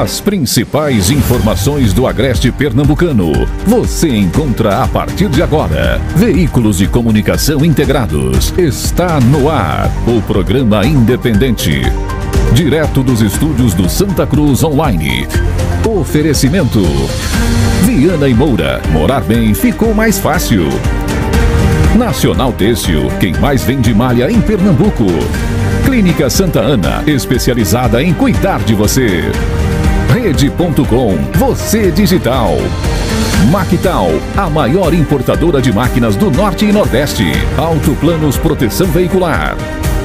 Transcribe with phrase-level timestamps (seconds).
[0.00, 3.30] As principais informações do Agreste Pernambucano.
[3.66, 6.00] Você encontra a partir de agora.
[6.16, 8.54] Veículos de comunicação integrados.
[8.56, 9.90] Está no ar.
[10.06, 11.82] O programa independente.
[12.54, 15.28] Direto dos estúdios do Santa Cruz Online.
[15.86, 16.80] Oferecimento.
[17.84, 18.80] Viana e Moura.
[18.92, 20.70] Morar bem ficou mais fácil.
[21.98, 23.10] Nacional Têxtil.
[23.20, 25.04] Quem mais vende malha em Pernambuco.
[25.84, 27.02] Clínica Santa Ana.
[27.06, 29.30] Especializada em cuidar de você.
[30.12, 32.58] Rede.com, você digital.
[33.50, 37.32] Mactal, a maior importadora de máquinas do Norte e Nordeste.
[37.56, 39.56] Autoplanos Proteção Veicular.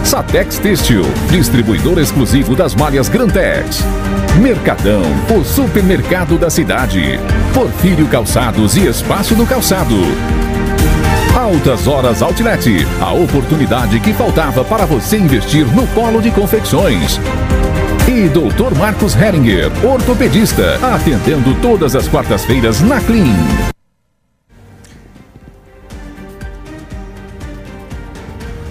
[0.05, 3.83] Satex Têxtil, distribuidor exclusivo das malhas Grantex.
[4.41, 7.19] Mercadão, o supermercado da cidade.
[7.53, 9.97] Porfírio Calçados e Espaço do Calçado.
[11.37, 17.19] Altas Horas Outlet, a oportunidade que faltava para você investir no polo de confecções.
[18.09, 18.73] E Dr.
[18.77, 23.35] Marcos Heringer, ortopedista, atendendo todas as quartas-feiras na Clean.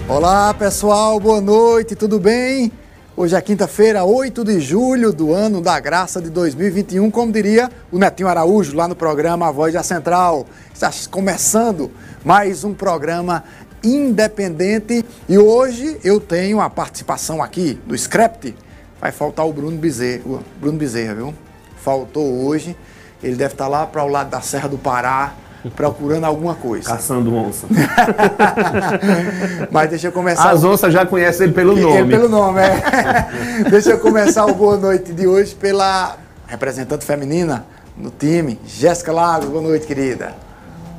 [0.09, 2.71] Olá pessoal, boa noite, tudo bem?
[3.15, 7.99] Hoje é quinta-feira, 8 de julho do ano da graça de 2021, como diria o
[7.99, 10.47] Netinho Araújo lá no programa A Voz da Central.
[10.73, 11.91] Está começando
[12.25, 13.43] mais um programa
[13.83, 18.66] independente e hoje eu tenho a participação aqui do Scrapt.
[18.99, 21.33] Vai faltar o Bruno Bezerra, o Bruno Bezerra, viu?
[21.77, 22.75] Faltou hoje.
[23.21, 25.33] Ele deve estar lá para o lado da Serra do Pará,
[25.75, 26.89] procurando alguma coisa.
[26.89, 27.67] Caçando onça.
[29.71, 30.49] Mas deixa eu começar.
[30.49, 31.97] As onças já conhecem ele pelo nome.
[31.97, 33.63] Ele pelo nome, é.
[33.69, 39.47] deixa eu começar o Boa Noite de hoje pela representante feminina no time, Jéssica Lago.
[39.47, 40.33] Boa noite, querida.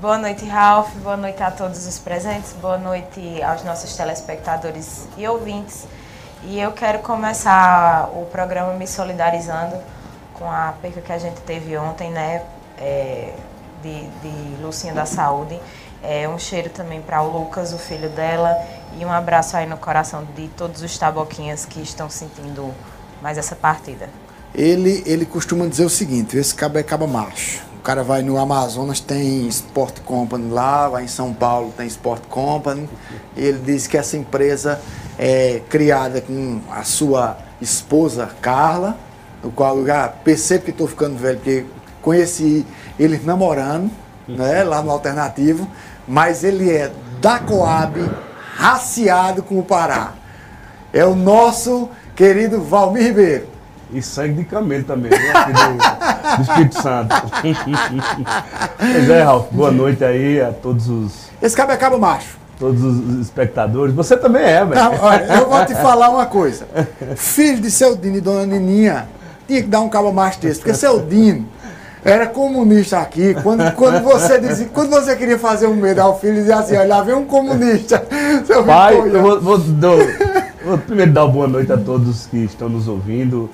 [0.01, 0.91] Boa noite, Ralph.
[1.03, 2.55] Boa noite a todos os presentes.
[2.61, 5.87] Boa noite aos nossos telespectadores e ouvintes.
[6.45, 9.77] E eu quero começar o programa me solidarizando
[10.35, 12.43] com a perca que a gente teve ontem, né?
[12.79, 13.35] É,
[13.83, 15.59] de, de Lucinha da Saúde.
[16.03, 18.57] É, um cheiro também para o Lucas, o filho dela,
[18.97, 22.73] e um abraço aí no coração de todos os taboquinhas que estão sentindo
[23.21, 24.09] mais essa partida.
[24.55, 27.67] Ele, ele costuma dizer o seguinte: esse cabo é cabo macho.
[27.79, 32.23] O cara vai no Amazonas, tem Sport Company lá, vai em São Paulo, tem Sport
[32.29, 32.89] Company.
[33.37, 34.81] Ele diz que essa empresa
[35.19, 38.97] é criada com a sua esposa Carla,
[39.43, 41.67] no qual eu já percebo que estou ficando velho, porque
[42.01, 42.65] conheci
[42.99, 43.91] eles namorando,
[44.27, 45.69] né, lá no Alternativo,
[46.07, 48.09] mas ele é da Coab,
[48.55, 50.13] raciado com o Pará.
[50.93, 53.47] É o nosso querido Valmir Ribeiro.
[53.91, 55.19] E sangue de camelo também, né?
[55.47, 57.15] Do, do Espírito Santo.
[58.79, 61.31] pois é, Ralf, boa noite aí a todos os.
[61.41, 62.38] Esse cabo é cabo macho.
[62.59, 63.95] Todos os espectadores.
[63.95, 64.75] Você também é, velho.
[64.75, 66.67] Não, olha, eu vou te falar uma coisa.
[67.17, 69.09] Filho de seu Dino e dona Nininha,
[69.47, 71.47] tinha que dar um cabo macho desse, porque seu Dino
[72.05, 73.35] era comunista aqui.
[73.43, 76.89] Quando, quando, você dizia, quando você queria fazer um medo ao filho, dizia assim: olha,
[76.97, 78.05] lá vem um comunista.
[78.45, 79.59] Seu Pai, eu vou, vou,
[80.65, 83.49] vou, primeiro dar uma boa noite a todos que estão nos ouvindo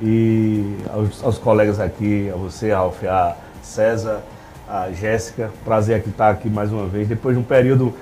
[0.00, 4.20] e aos, aos colegas aqui, a você, Ralf, a César,
[4.68, 5.50] a Jéssica.
[5.64, 7.94] Prazer aqui estar aqui mais uma vez, depois de um período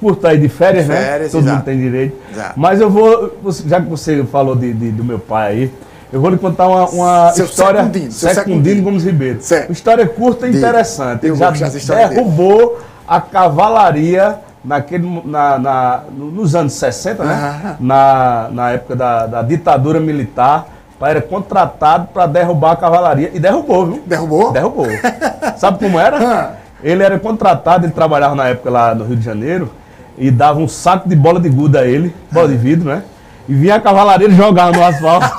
[0.00, 0.96] curto aí de férias, né?
[0.96, 1.28] férias né?
[1.32, 1.56] Todo exato.
[1.56, 2.16] mundo tem direito.
[2.32, 2.52] Exato.
[2.56, 3.36] Mas eu vou,
[3.66, 5.72] já que você falou de, de, do meu pai aí,
[6.12, 7.80] eu vou lhe contar uma, uma Seu história.
[7.80, 8.82] Secundino, seu Secundino Secundino.
[8.84, 9.42] Gomes Ribeiro.
[9.42, 9.68] Certo.
[9.68, 10.66] Uma história curta e Diga.
[10.68, 11.26] interessante.
[11.26, 12.20] Eu já história dele.
[12.20, 17.76] derrubou a cavalaria naquele, na, na- no- nos anos 60, né?
[17.80, 20.68] Na, na época da, da ditadura militar.
[20.94, 23.30] O pai era contratado para derrubar a cavalaria.
[23.34, 24.02] E derrubou, viu?
[24.06, 24.52] Derrubou?
[24.52, 24.86] Derrubou.
[25.58, 26.16] Sabe como era?
[26.18, 26.50] Ah.
[26.82, 29.70] Ele era contratado, ele trabalhava na época lá no Rio de Janeiro
[30.18, 33.02] e dava um saco de bola de guda a ele, bola de vidro, né?
[33.48, 35.26] E vinha a cavalaria jogava no asfalto.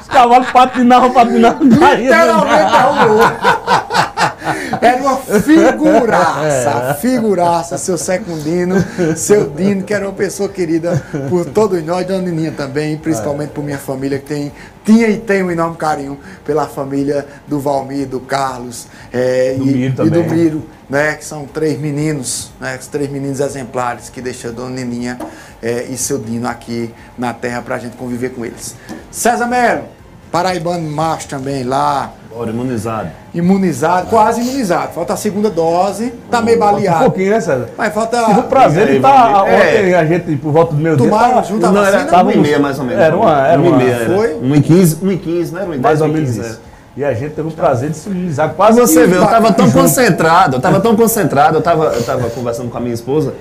[0.00, 1.62] Os cavalos patinavam, patinavam.
[1.62, 3.20] Literalmente derrubou.
[4.80, 8.76] Era uma figuraça, figuraça, seu Secundino,
[9.16, 13.64] seu Dino, que era uma pessoa querida por todos nós, Dona Nininha também, principalmente por
[13.64, 14.52] minha família, que tem,
[14.84, 19.84] tinha e tem um enorme carinho pela família do Valmir, do Carlos é, Do e,
[19.86, 24.52] e do Miro, né, que são três meninos, né, os três meninos exemplares que deixou
[24.52, 25.18] Dona Nininha
[25.62, 28.74] é, e seu Dino aqui na terra para a gente conviver com eles.
[29.10, 29.97] César Melo,
[30.30, 33.08] paraibano macho também lá, Bora, imunizado.
[33.34, 34.92] imunizado, quase imunizado.
[34.92, 37.04] Falta a segunda dose, tá meio Um baleado.
[37.04, 37.68] pouquinho, né, César?
[37.76, 38.24] Mas falta.
[38.24, 41.06] Tive o prazer de aí, estar ontem, a gente, por volta do meu dia.
[41.08, 42.10] Tomaram tava- junto a Não, era, vacina?
[42.10, 43.02] tava um e meia mais ou menos.
[43.02, 44.14] Era uma- era um e uma- meia, era.
[44.16, 44.34] Foi?
[44.36, 45.60] Um e quinze, um e quinze, né?
[45.62, 46.60] Era um e mais dez, ou um e menos isso.
[46.96, 49.70] E a gente teve o prazer de se imunizar quase você vê, eu tava tão
[49.70, 53.34] concentrado, eu tava tão concentrado, eu tava, eu tava conversando com a minha esposa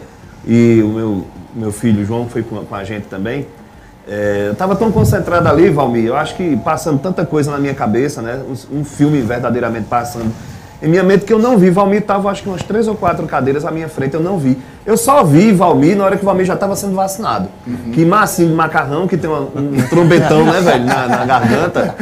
[0.46, 1.26] e o meu,
[1.56, 3.48] meu filho João foi com a gente também.
[4.10, 7.74] É, eu estava tão concentrado ali, Valmir, eu acho que passando tanta coisa na minha
[7.74, 8.40] cabeça, né?
[8.72, 10.32] Um, um filme verdadeiramente passando
[10.82, 11.70] em minha mente que eu não vi.
[11.70, 14.58] Valmir estava, acho que umas três ou quatro cadeiras à minha frente, eu não vi.
[14.86, 17.50] Eu só vi Valmir na hora que o Valmir já estava sendo vacinado.
[17.66, 17.92] Uhum.
[17.92, 21.96] Que Massinho de Macarrão, que tem uma- um trombetão, né, velho, na, na garganta,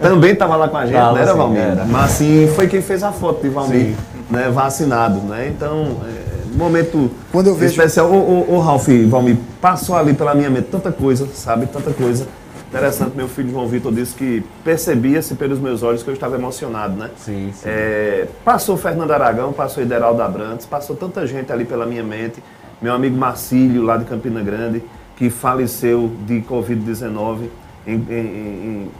[0.00, 1.60] também estava lá com a gente, Tava, não era, sim, Valmir?
[1.62, 1.84] era.
[1.84, 3.94] Massinho foi quem fez a foto de Valmir,
[4.30, 5.52] né, vacinado, né?
[5.54, 6.21] Então, é,
[6.56, 8.10] momento Quando eu vejo- especial.
[8.10, 11.66] O, o, o Ralf, Valmir, passou ali pela minha mente tanta coisa, sabe?
[11.66, 12.26] Tanta coisa.
[12.68, 16.94] Interessante, meu filho João Vitor disse que percebia-se pelos meus olhos que eu estava emocionado,
[16.96, 17.10] né?
[17.18, 17.64] Sim, sim.
[17.66, 22.42] É, passou Fernando Aragão, passou Ideraldo Abrantes, passou tanta gente ali pela minha mente.
[22.80, 24.82] Meu amigo Marcílio, lá de Campina Grande,
[25.16, 27.48] que faleceu de Covid-19
[27.86, 28.90] em, em- em-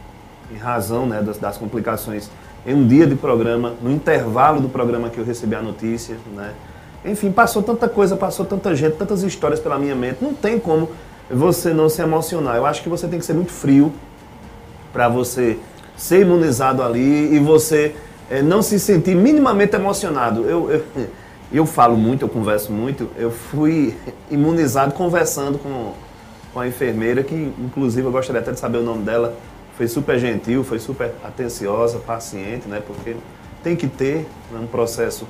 [0.54, 2.28] em razão né, das, das complicações
[2.66, 6.14] em um dia de programa, no intervalo do programa que eu recebi a notícia.
[6.36, 6.50] Né?
[7.04, 10.18] Enfim, passou tanta coisa, passou tanta gente, tantas histórias pela minha mente.
[10.22, 10.88] Não tem como
[11.30, 12.56] você não se emocionar.
[12.56, 13.92] Eu acho que você tem que ser muito frio
[14.92, 15.58] para você
[15.96, 17.94] ser imunizado ali e você
[18.30, 20.44] eh, não se sentir minimamente emocionado.
[20.44, 20.84] Eu, eu,
[21.52, 23.08] eu falo muito, eu converso muito.
[23.16, 23.96] Eu fui
[24.30, 25.92] imunizado conversando com,
[26.52, 29.34] com a enfermeira, que inclusive eu gostaria até de saber o nome dela.
[29.76, 32.80] Foi super gentil, foi super atenciosa, paciente, né?
[32.86, 33.16] Porque
[33.62, 35.26] tem que ter né, um processo.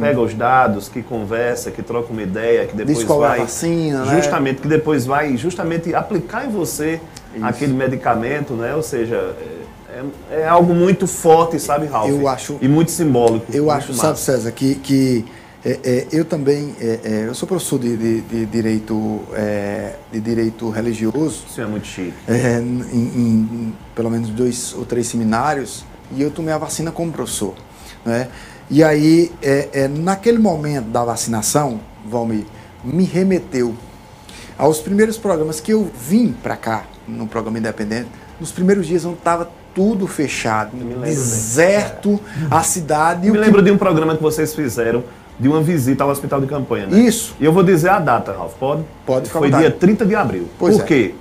[0.00, 3.30] Pega os dados, que conversa, que troca uma ideia, que depois Diz qual é a
[3.30, 3.38] vai.
[3.40, 4.16] vacina, né?
[4.16, 7.00] Justamente, que depois vai justamente aplicar em você
[7.40, 8.74] aquele medicamento, né?
[8.74, 9.34] Ou seja,
[10.30, 12.06] é, é algo muito forte, sabe, Ralf?
[12.10, 13.46] Eu acho- E muito simbólico.
[13.50, 14.22] Eu muito acho, sabe, massa.
[14.32, 15.24] César, que, que
[15.64, 20.20] é, é, eu também, é, é, eu sou professor de, de- de direito, é, de
[20.20, 22.12] direito religioso, Isso é muito chique.
[22.28, 25.82] é, em, em pelo menos dois ou três seminários,
[26.14, 27.54] e eu tomei a vacina como professor.
[28.04, 28.28] Né?
[28.70, 32.44] E aí, é, é, naquele momento da vacinação, Valmir,
[32.84, 33.74] me remeteu
[34.58, 38.08] aos primeiros programas que eu vim para cá, no programa independente,
[38.40, 41.10] nos primeiros dias onde estava tudo fechado, lembro bem.
[41.10, 42.20] deserto,
[42.50, 43.26] a cidade.
[43.26, 45.02] Eu o me que- lembro de um programa que vocês fizeram
[45.38, 46.98] de uma visita ao hospital de campanha, né?
[47.00, 47.34] Isso.
[47.40, 48.84] E eu vou dizer a data, Ralf, pode?
[49.06, 50.46] Pode ficar Foi dia 30 de abril.
[50.58, 50.86] Pois Por é.
[50.86, 51.14] quê?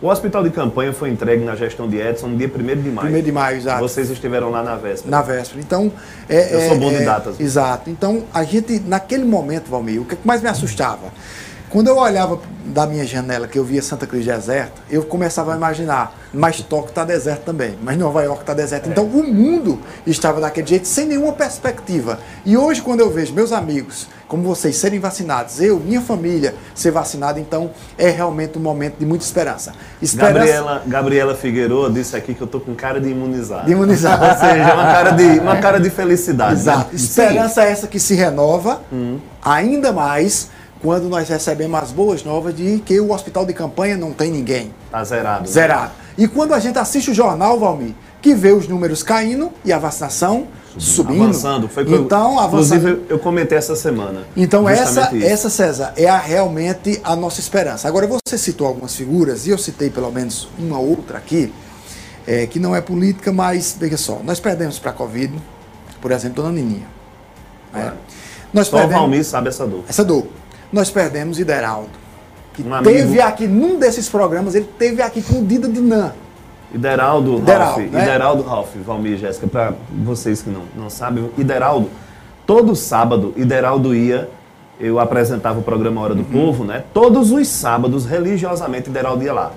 [0.00, 3.16] O hospital de campanha foi entregue na gestão de Edson no dia 1 de maio.
[3.16, 3.80] 1 de maio, exato.
[3.80, 5.10] Vocês estiveram lá na véspera.
[5.10, 5.60] Na véspera.
[5.60, 5.90] Então,
[6.28, 7.40] é, Eu é- sou bom de é- datas.
[7.40, 7.90] Exato.
[7.90, 11.08] Então, a gente, naquele momento, Valmir, o que mais me assustava?
[11.70, 15.56] Quando eu olhava da minha janela, que eu via Santa Cruz deserta, eu começava a
[15.56, 18.88] imaginar, mas Tóquio está deserto também, mas Nova York está deserto.
[18.88, 22.18] Então, o mundo estava daquele jeito, sem nenhuma perspectiva.
[22.44, 26.90] E hoje, quando eu vejo meus amigos, como vocês, serem vacinados, eu, minha família, ser
[26.90, 29.72] vacinada, então, é realmente um momento de muita esperança.
[30.00, 33.66] Esperança Gabriela, Gabriela Figueiredo disse aqui que eu tô com cara de imunizado.
[33.66, 34.24] de imunizado.
[34.28, 36.54] Ou seja, uma cara de, uma cara de felicidade.
[36.54, 36.90] Exato.
[36.90, 36.94] né?
[36.94, 38.80] Esperança essa que se renova
[39.42, 40.50] ainda mais
[40.82, 44.72] quando nós recebemos as boas novas de que o hospital de campanha não tem ninguém.
[44.90, 45.42] Tá zerado.
[45.42, 45.46] né?
[45.48, 45.92] Zerado.
[46.16, 49.78] E quando a gente assiste o jornal, Valmir, que vê os números caindo e a
[49.78, 50.46] vacinação
[50.76, 51.22] subindo.
[51.24, 51.68] Avançando.
[51.68, 52.78] Foi o que eu- então, avançando.
[52.78, 54.22] Inclusive, eu comentei essa semana.
[54.36, 55.26] Então essa, isso.
[55.26, 57.88] essa, César, é a, realmente a nossa esperança.
[57.88, 61.52] Agora, você citou algumas figuras, e eu citei pelo menos uma outra aqui,
[62.26, 65.32] é, que não é política, mas, veja só, nós perdemos para a Covid,
[66.00, 66.86] por exemplo, Dona Nininha.
[67.72, 67.80] né?
[67.82, 67.96] Claro.
[68.52, 69.84] Nós Só o perdemos Valmir sabe essa dor.
[69.88, 70.26] essa dor.
[70.72, 71.88] Nós perdemos Ideraldo,
[72.54, 72.90] que Um amigo.
[72.90, 76.12] teve aqui, num desses programas, ele teve aqui com o Dida de Nã.
[76.74, 78.02] Ideraldo, Ideraldo, Ralf, né?
[78.02, 79.72] Ideraldo Ralf, Valmir e Jéssica, para
[80.04, 81.88] vocês que não, não sabem, Ideraldo,
[82.46, 84.28] todo sábado, Ideraldo ia,
[84.78, 86.30] eu apresentava o programa Hora do Uhum.
[86.46, 86.84] Povo, né?
[86.92, 89.52] Todos os sábados, religiosamente, Ideraldo ia lá.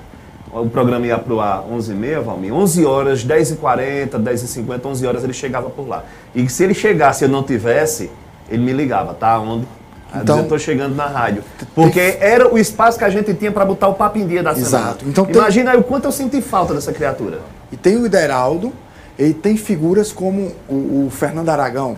[0.53, 5.69] O programa ia pro ar 11h30, Valmir, 11 horas, 10h40, 10h50, 11 horas ele chegava
[5.69, 6.03] por lá.
[6.35, 8.09] E se ele chegasse e eu não tivesse,
[8.49, 9.39] ele me ligava, tá?
[9.39, 9.65] Onde?
[10.13, 11.43] Então- eu tô chegando na rádio.
[11.73, 14.53] Porque era o espaço que a gente tinha para botar o papo em dia da
[14.53, 14.67] semana.
[14.67, 15.05] Exato.
[15.07, 17.39] Então tem- Imagina aí o quanto eu senti falta dessa criatura.
[17.71, 18.73] E tem o Ideraldo,
[19.17, 21.97] e tem figuras como o, o Fernando Aragão,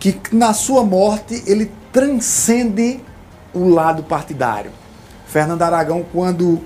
[0.00, 3.00] que na sua morte ele transcende
[3.54, 4.70] o lado partidário.
[5.26, 6.60] Fernando Aragão, quando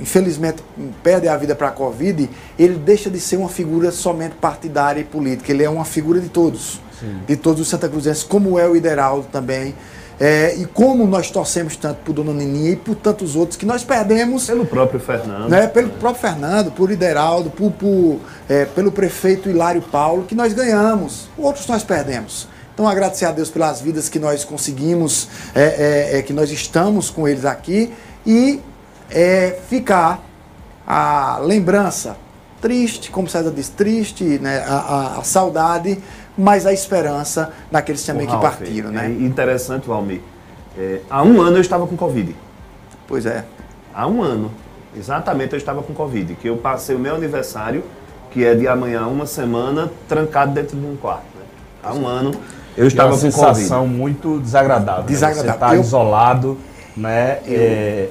[0.00, 0.62] infelizmente
[1.02, 5.04] perde a vida para a Covid, ele deixa de ser uma figura somente partidária e
[5.04, 5.50] política.
[5.52, 6.80] Ele é uma figura de todos,
[7.26, 9.74] de todos os Santa Cruzenses, como é o Ideraldo também.
[10.20, 13.84] É, e como nós torcemos tanto por Dona Nininha e por tantos outros que nós
[13.84, 15.48] perdemos Pelo próprio Fernando.
[15.48, 20.52] né, pelo próprio Fernando, por Ideraldo, por, por, é, pelo prefeito Hilário Paulo, que nós
[20.52, 22.48] ganhamos, outros nós perdemos.
[22.74, 25.62] Então agradecer a Deus pelas vidas que nós conseguimos, é,
[26.14, 27.92] é, é, que nós estamos com eles aqui
[28.26, 28.60] e
[29.10, 30.24] é, ficar
[30.86, 32.16] a lembrança
[32.60, 35.98] triste, como César disse, triste, né, a, a- a saudade,
[36.38, 39.08] mas a esperança daqueles também Ô, que Ralf, partiram, É né?
[39.20, 40.20] interessante, Valmir.
[40.78, 42.34] É, há um ano eu estava com Covid.
[43.08, 43.44] Pois é.
[43.92, 44.52] Há um ano.
[44.96, 47.82] Exatamente, eu estava com Covid, que eu passei o meu aniversário,
[48.30, 51.24] que é de amanhã, uma semana, trancado dentro de um quarto.
[51.34, 51.44] Né?
[51.82, 52.30] Há um ano
[52.76, 53.96] eu estava é uma com sensação Covid.
[53.98, 55.02] muito desagradável.
[55.02, 55.08] né?
[55.08, 55.50] Desagradável.
[55.50, 56.58] Você está Eu- isolado,
[56.96, 57.38] né?
[57.46, 58.08] É,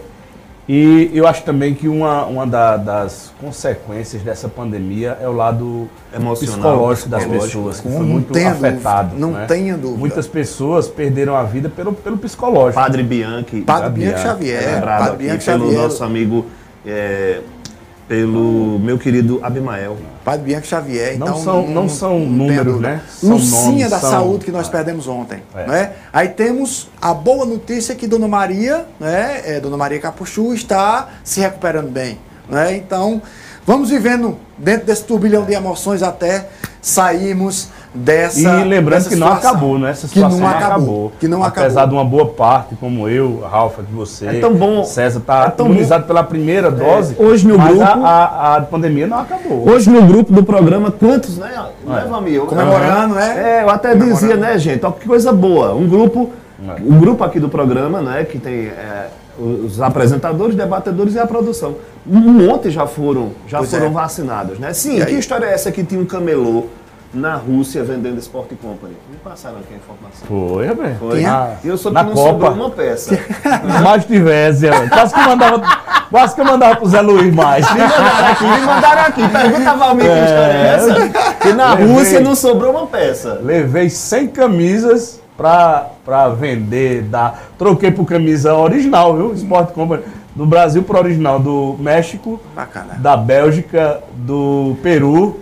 [0.69, 5.87] e eu acho também que uma, uma da- das consequências dessa pandemia é o lado
[6.13, 9.15] Emocional, psicológico das pessoas, que Não foi muito tenha dúvida, afetado.
[9.17, 9.45] não né?
[9.47, 9.99] tenha dúvida.
[9.99, 12.73] Muitas pessoas perderam a vida pelo, pelo psicológico.
[12.81, 14.81] Padre Bianchi, Padre Bianchi Xavier.
[14.83, 15.81] Padre Bianchi pelo Xavier.
[15.83, 16.45] nosso amigo,
[16.85, 17.39] é,
[18.07, 19.97] pelo meu querido Abimael.
[20.23, 21.17] Padre Bianchi Xavier.
[21.17, 22.89] Não então, são- não são números, dúvida.
[22.89, 23.01] né?
[23.09, 25.43] São Lucinha nomes, da são- saúde que nós perdemos ontem.
[25.55, 25.67] É.
[25.67, 25.91] Né?
[26.13, 29.41] Aí temos a boa notícia que Dona Maria, né?
[29.45, 32.17] é, Dona Maria Capuchu, está se recuperando bem.
[32.49, 32.77] Né?
[32.77, 33.21] Então,
[33.65, 36.47] vamos vivendo dentro desse turbilhão de emoções até
[36.81, 37.67] sairmos
[38.03, 38.39] dessa.
[38.39, 39.91] E lembrando dessa que não acabou, né?
[39.91, 41.11] Essa Que situação não não acabou, acabou.
[41.19, 41.87] que não Apesar acabou.
[41.87, 45.49] de uma boa parte, como eu, Ralfa, que você, É tão bom- César, está é
[45.49, 47.15] tão imunizado pela primeira dose.
[47.17, 49.67] hoje no grupo- a, a, a pandemia não acabou.
[49.69, 51.51] Hoje no grupo do programa, quantos, né?
[51.85, 52.45] né Vamil?
[52.45, 53.59] Comemorando, né?
[53.59, 54.85] É, eu até dizia, né, gente?
[54.85, 55.73] Ó, que coisa boa.
[55.73, 56.29] Um grupo,
[56.67, 56.81] É.
[56.81, 59.07] um grupo aqui do programa, né, que tem é,
[59.39, 61.75] os apresentadores, debatedores e a produção.
[62.09, 63.89] Um monte já foram, já Pois foram é.
[63.89, 64.73] vacinados, né?
[64.73, 65.19] Sim, E que aí?
[65.19, 66.65] história é essa que tinha um camelô
[67.13, 68.93] na Rússia vendendo Sport Company?
[69.09, 70.27] Me passaram aqui a informação.
[70.27, 70.97] Foi, rapaz.
[70.99, 71.17] Foi.
[71.19, 71.51] Tinha?
[71.63, 72.31] E eu soube Na que não Copa.
[72.31, 73.19] sobrou uma peça.
[73.83, 74.89] Mais tivesse, rapaz.
[74.89, 75.61] quase que eu mandava,
[76.09, 77.65] quase que eu mandava pro Zé Luiz mais.
[77.73, 79.27] Me mandaram aqui, me mandaram aqui.
[79.29, 81.33] Pergunta a Valmir que história é essa.
[81.39, 81.87] Que na Levei.
[81.95, 83.39] Rússia não sobrou uma peça.
[83.43, 87.03] Levei 100 camisas pra, pra vender.
[87.03, 87.33] Da...
[87.57, 89.33] Troquei por camisa original, viu?
[89.33, 90.03] Sport Company.
[90.35, 91.39] Do Brasil pro original.
[91.39, 92.95] Do México, Bacana.
[92.99, 95.39] da Bélgica, do Peru,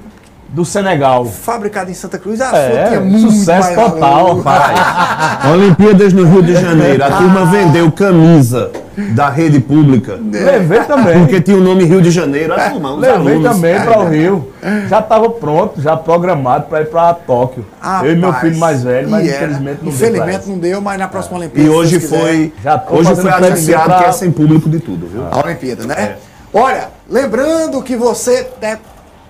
[0.49, 1.25] do Senegal.
[1.25, 5.51] Fabricado em Santa Cruz, a É, sua tinha muito sucesso mais total, valor.
[5.53, 7.03] Olimpíadas no Rio de Janeiro.
[7.03, 8.71] A turma vendeu camisa
[9.13, 10.17] da rede pública.
[10.31, 11.19] Levei também.
[11.19, 12.53] Porque tinha o nome Rio de Janeiro.
[12.53, 13.51] A turma, os Levei alunos.
[13.51, 14.49] também para o Rio.
[14.87, 17.65] Já estava pronto, já programado para ir para Tóquio.
[18.03, 20.39] eu e meu Rapaz, filho mais velho, mas infelizmente não Infelizmente deu.
[20.39, 21.67] pra não deu, mas na próxima Olimpíada.
[21.67, 22.53] E hoje foi,
[22.91, 25.23] hoje foi anunciado pra- que é sem público de tudo, viu?
[25.29, 26.15] A Olimpíada, né?
[26.53, 28.77] Olha, lembrando que você né,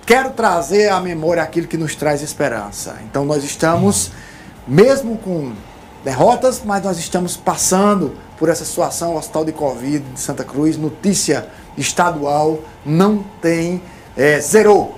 [0.06, 2.98] quero trazer à memória aquilo que nos traz esperança.
[3.10, 4.12] Então nós estamos,
[4.68, 5.52] mesmo com
[6.04, 10.78] derrotas, mas nós estamos passando por essa situação, o Hospital de Covid de Santa Cruz,
[10.78, 11.48] notícia
[11.78, 13.82] estadual, não tem,
[14.16, 14.96] é, zerou.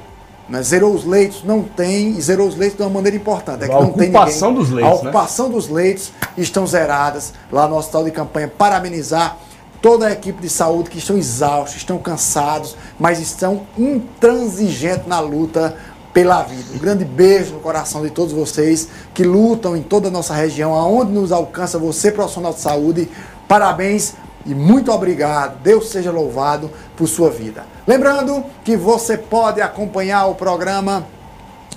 [0.50, 0.62] Né?
[0.64, 3.64] Zerou os leitos, não tem, e zerou os leitos de uma maneira importante.
[3.64, 4.64] É que A não tem ocupação ninguém.
[4.66, 5.10] dos leitos, A né?
[5.10, 8.48] ocupação dos leitos estão zeradas lá no Hospital de Campanha.
[8.48, 9.38] Parabenizar
[9.82, 15.76] toda a equipe de saúde que estão exaustos, estão cansados, mas estão intransigentes na luta
[16.14, 16.74] pela vida.
[16.74, 20.74] Um grande beijo no coração de todos vocês que lutam em toda a nossa região,
[20.74, 23.10] aonde nos alcança você, profissional de saúde.
[23.48, 24.16] Parabéns
[24.46, 25.62] e muito obrigado.
[25.62, 27.66] Deus seja louvado por sua vida.
[27.86, 31.06] Lembrando que você pode acompanhar o programa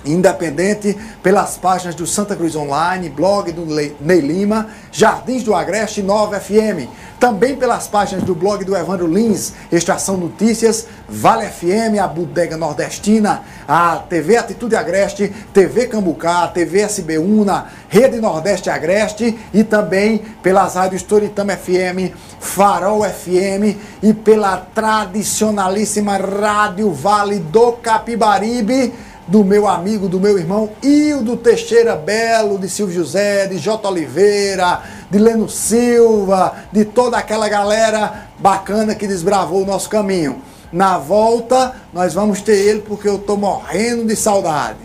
[0.05, 6.39] independente pelas páginas do Santa Cruz Online, blog do Ney Lima, Jardins do Agreste 9
[6.39, 6.89] FM,
[7.19, 13.43] também pelas páginas do blog do Evandro Lins, Estação Notícias, Vale FM, a Bodega Nordestina,
[13.67, 20.73] a TV Atitude Agreste, TV Cambucá, TV SB Una, Rede Nordeste Agreste e também pelas
[20.73, 28.91] rádios Toritama FM, Farol FM e pela tradicionalíssima Rádio Vale do Capibaribe
[29.27, 33.87] do meu amigo, do meu irmão Hildo Teixeira Belo, de Silvio José, de J.
[33.87, 40.41] Oliveira, de Leno Silva, de toda aquela galera bacana que desbravou o nosso caminho.
[40.71, 44.79] Na volta, nós vamos ter ele porque eu tô morrendo de saudade.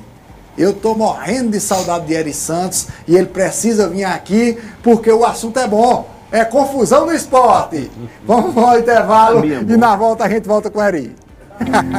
[0.59, 5.25] Eu tô morrendo de saudade de Eri Santos e ele precisa vir aqui porque o
[5.25, 6.09] assunto é bom.
[6.33, 7.90] É confusão no esporte.
[8.26, 11.14] Vamos ao intervalo é e na volta a gente volta com o Eri.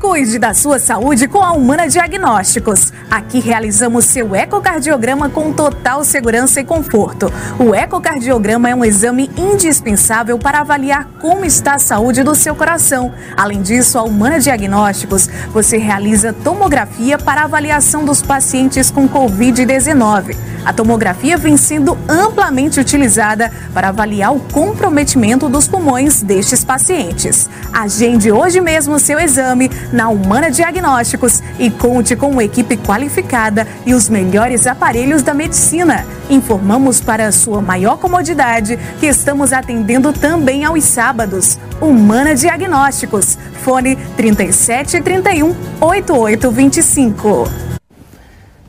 [0.03, 2.93] Cuide da sua saúde com a Humana Diagnósticos.
[3.09, 7.33] Aqui realizamos seu ecocardiograma com total segurança e conforto.
[7.57, 13.15] O ecocardiograma é um exame indispensável para avaliar como está a saúde do seu coração.
[13.37, 20.37] Além disso, a Humana Diagnósticos você realiza tomografia para avaliação dos pacientes com Covid-19.
[20.65, 27.49] A tomografia vem sendo amplamente utilizada para avaliar o comprometimento dos pulmões destes pacientes.
[27.73, 33.95] Agende hoje mesmo seu exame na Humana Diagnósticos e conte com uma equipe qualificada e
[33.95, 36.07] os melhores aparelhos da medicina.
[36.31, 41.59] Informamos para sua maior comodidade que estamos atendendo também aos sábados.
[41.81, 43.39] Humana Diagnósticos.
[43.63, 47.49] Fone 3731 8825.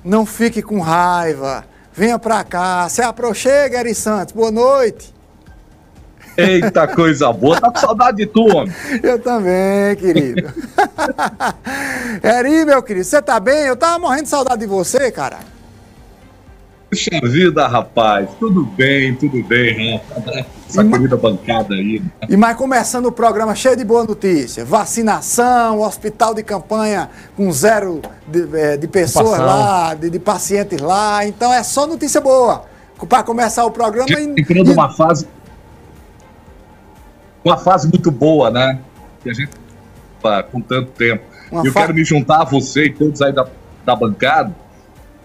[0.04, 1.64] Não fique com raiva.
[1.94, 2.90] Venha pra cá.
[2.90, 4.34] Se aproxega, Eri Santos.
[4.34, 5.13] Boa noite.
[6.38, 7.60] Eita, coisa boa.
[7.60, 8.74] Tá com saudade de tu, homem.
[9.02, 10.54] Eu também, querido.
[12.24, 13.66] Eri, meu querido, você tá bem?
[13.66, 15.40] Eu tava morrendo de saudade de você, cara.
[16.90, 18.30] Puxa vida, rapaz.
[18.40, 20.46] Tudo bem, tudo bem, Rafa.
[20.70, 22.02] Essa querida bancada aí.
[22.30, 24.64] E mais começando o programa cheio de boa notícia.
[24.64, 31.26] Vacinação, hospital de campanha com zero de, é, de pessoas lá, de, de, pacientes lá.
[31.26, 32.66] Então é só notícia boa.
[33.10, 34.08] Para começar o programa.
[34.38, 34.74] Entrando e...
[34.74, 35.28] uma fase
[37.44, 38.80] uma fase muito boa, né?
[39.22, 39.52] Que a gente
[40.52, 41.24] com tanto tempo.
[41.52, 41.82] Uma Eu fa...
[41.82, 43.46] quero me juntar a você e todos aí da,
[43.86, 44.56] da bancada,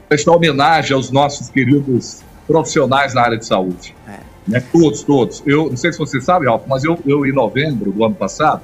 [0.09, 3.95] prestar homenagem aos nossos queridos profissionais na área de saúde.
[4.09, 4.19] É.
[4.47, 4.61] Né?
[4.73, 5.43] Todos, todos.
[5.47, 8.63] Eu não sei se você sabe, Ralf, mas eu, eu em novembro do ano passado,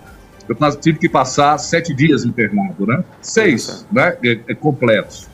[0.48, 3.04] eu tive que passar sete dias internado, né?
[3.20, 4.16] Seis, né?
[4.24, 5.28] É, é, completos.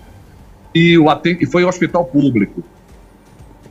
[0.74, 1.42] E, o atend...
[1.42, 2.62] e foi um hospital público.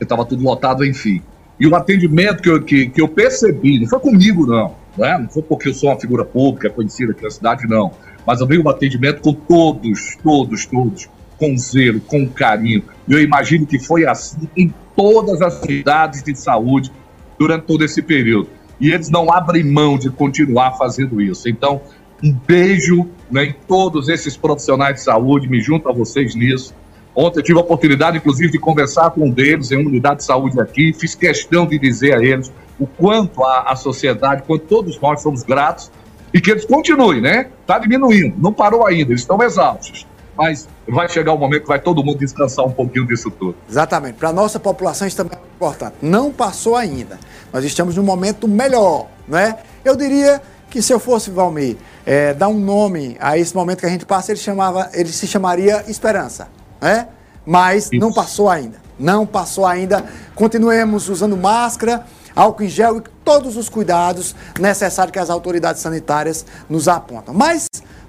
[0.00, 1.22] Estava tudo lotado, enfim.
[1.60, 5.18] E o atendimento que eu, que, que eu percebi, não foi comigo, não, né?
[5.18, 7.92] não foi porque eu sou uma figura pública conhecida aqui na cidade, não.
[8.26, 12.82] Mas eu vi um atendimento com todos, todos, todos, com zelo, com carinho.
[13.06, 16.90] Eu imagino que foi assim em todas as cidades de saúde
[17.38, 18.48] durante todo esse período.
[18.80, 21.46] E eles não abrem mão de continuar fazendo isso.
[21.46, 21.82] Então,
[22.22, 26.74] um beijo né, em todos esses profissionais de saúde, me junto a vocês nisso.
[27.14, 30.24] Ontem eu tive a oportunidade, inclusive, de conversar com um deles em uma unidade de
[30.24, 30.92] saúde aqui.
[30.92, 35.42] Fiz questão de dizer a eles o quanto a, a sociedade, quanto todos nós somos
[35.42, 35.90] gratos
[36.32, 37.48] e que eles continuem, né?
[37.60, 40.06] Está diminuindo, não parou ainda, eles estão exaustos.
[40.36, 43.56] Mas vai chegar o um momento que vai todo mundo descansar um pouquinho disso tudo.
[43.68, 44.14] Exatamente.
[44.14, 45.96] Para a nossa população isso também é importante.
[46.00, 47.18] Não passou ainda.
[47.52, 49.58] Nós estamos num momento melhor, né?
[49.84, 53.86] Eu diria que se eu fosse, Valmir, é, dar um nome a esse momento que
[53.86, 56.48] a gente passa, ele, chamava, ele se chamaria esperança
[56.80, 57.08] né?
[57.44, 57.96] Mas Isso.
[57.96, 58.78] não passou ainda.
[58.98, 60.04] Não passou ainda.
[60.34, 66.44] Continuemos usando máscara, álcool em gel e todos os cuidados necessários que as autoridades sanitárias
[66.68, 67.34] nos apontam.
[67.34, 67.66] Mas,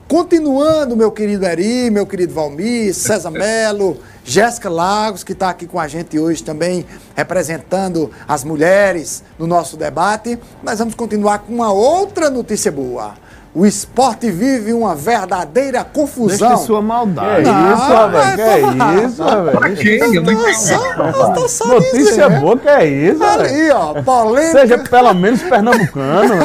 [0.07, 5.79] continuando, meu querido Eri, meu querido Valmir, César Melo, Jéssica Lagos, que está aqui com
[5.79, 11.71] a gente hoje também, representando as mulheres no nosso debate, nós vamos continuar com uma
[11.71, 13.20] outra notícia boa.
[13.53, 16.47] O esporte vive uma verdadeira confusão.
[16.47, 17.43] Deixa sua maldade.
[17.43, 18.35] Que é isso, velho?
[18.35, 19.57] Que é isso, velho?
[19.57, 19.97] Pra quem?
[19.97, 21.67] Eu não entendi.
[21.67, 24.61] Notícia boa, que é isso, Ali, ó, polêmica.
[24.61, 26.35] Seja pelo menos pernambucano.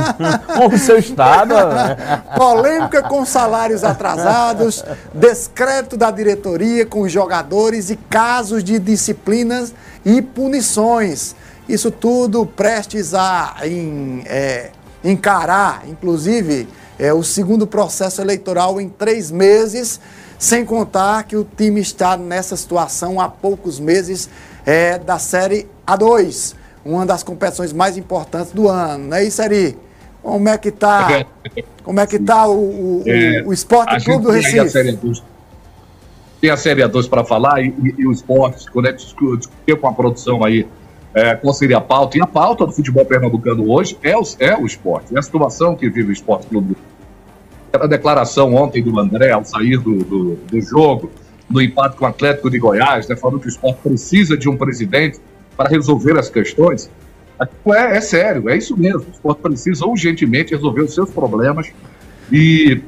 [0.56, 1.54] com o seu estado.
[2.34, 9.74] Polêmica com salários atrasados, descrédito da diretoria com os jogadores e casos de disciplinas
[10.06, 11.36] e punições.
[11.68, 14.70] Isso tudo prestes a em, é,
[15.10, 20.00] encarar, inclusive, é, o segundo processo eleitoral em três meses,
[20.38, 24.28] sem contar que o time está nessa situação há poucos meses
[24.64, 29.76] é, da Série A2, uma das competições mais importantes do ano, não é isso, Ari?
[30.22, 31.24] Como é que está
[31.84, 34.58] como é que tá o, o, é, o Esporte Clube do Recife?
[34.58, 34.98] A série
[36.40, 38.96] tem a Série A2 para falar e, e, e, o esporte, quando é
[39.76, 40.66] com a produção aí
[41.16, 42.18] é, qual seria a pauta.
[42.18, 45.74] E a pauta do futebol pernambucano hoje é o, é o esporte, é a situação
[45.74, 46.76] que vive o Esporte Clube.
[47.72, 51.10] A declaração ontem do André, ao sair do, do, do jogo,
[51.48, 54.58] no empate com o Atlético de Goiás, né, falando que o esporte precisa de um
[54.58, 55.18] presidente
[55.56, 56.90] para resolver as questões.
[57.40, 59.06] É, é sério, é isso mesmo.
[59.08, 61.72] O esporte precisa urgentemente resolver os seus problemas.
[62.30, 62.82] E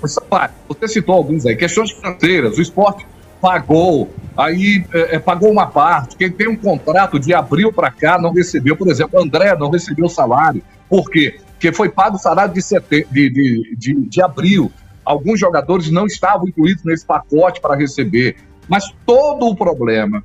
[0.00, 2.58] você citou alguns aí, questões financeiras.
[2.58, 3.06] O esporte
[3.40, 6.16] pagou, aí é, é, pagou uma parte.
[6.16, 10.08] Quem tem um contrato de abril para cá não recebeu, por exemplo, André não recebeu
[10.08, 10.62] salário.
[10.88, 11.40] Por quê?
[11.52, 14.70] Porque foi pago o salário de, sete, de, de, de, de abril.
[15.04, 18.36] Alguns jogadores não estavam incluídos nesse pacote para receber.
[18.68, 20.22] Mas todo o problema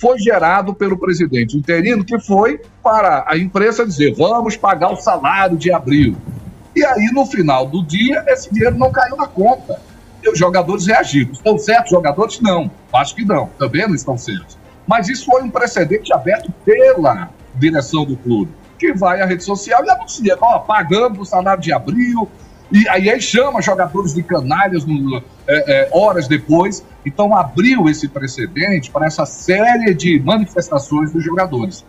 [0.00, 5.56] foi gerado pelo presidente interino, que foi para a imprensa dizer: vamos pagar o salário
[5.56, 6.16] de abril.
[6.74, 9.80] E aí, no final do dia, esse dinheiro não caiu na conta.
[10.22, 11.32] E os jogadores reagiram.
[11.32, 12.40] Estão certos jogadores?
[12.40, 12.70] Não.
[12.92, 13.46] Acho que não.
[13.58, 14.58] Também não estão certos.
[14.86, 19.84] Mas isso foi um precedente aberto pela direção do clube, que vai à rede social
[19.84, 22.28] e anuncia, ó, pagando o salário de abril,
[22.70, 26.84] e aí, chama jogadores de canalhas no, é, é, horas depois.
[27.04, 31.84] Então abriu esse precedente para essa série de manifestações dos jogadores.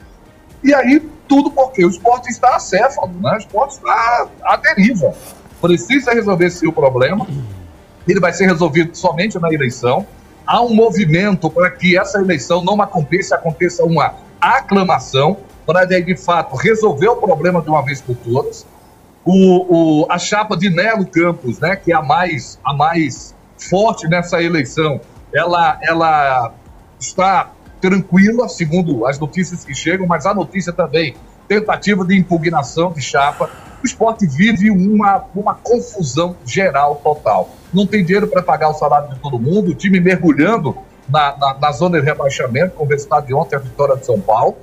[0.63, 3.33] E aí, tudo porque o esporte está acéfalo, né?
[3.33, 5.13] o esporte está à deriva.
[5.61, 7.27] Precisa resolver o problema.
[8.10, 10.06] Ele vai ser resolvido somente na eleição.
[10.45, 16.56] Há um movimento para que essa eleição não aconteça, aconteça uma aclamação, para de fato
[16.56, 18.65] resolver o problema de uma vez por todas.
[19.24, 24.08] O, o, a chapa de Nelo Campos, né, que é a mais, a mais forte
[24.08, 25.00] nessa eleição,
[25.32, 26.54] ela, ela
[27.00, 31.15] está tranquila, segundo as notícias que chegam, mas a notícia também,
[31.48, 33.50] tentativa de impugnação de chapa.
[33.81, 37.49] O esporte vive uma, uma confusão geral total.
[37.73, 41.53] Não tem dinheiro para pagar o salário de todo mundo, o time mergulhando na, na,
[41.59, 44.57] na zona de rebaixamento, com o resultado de ontem, a vitória de São Paulo.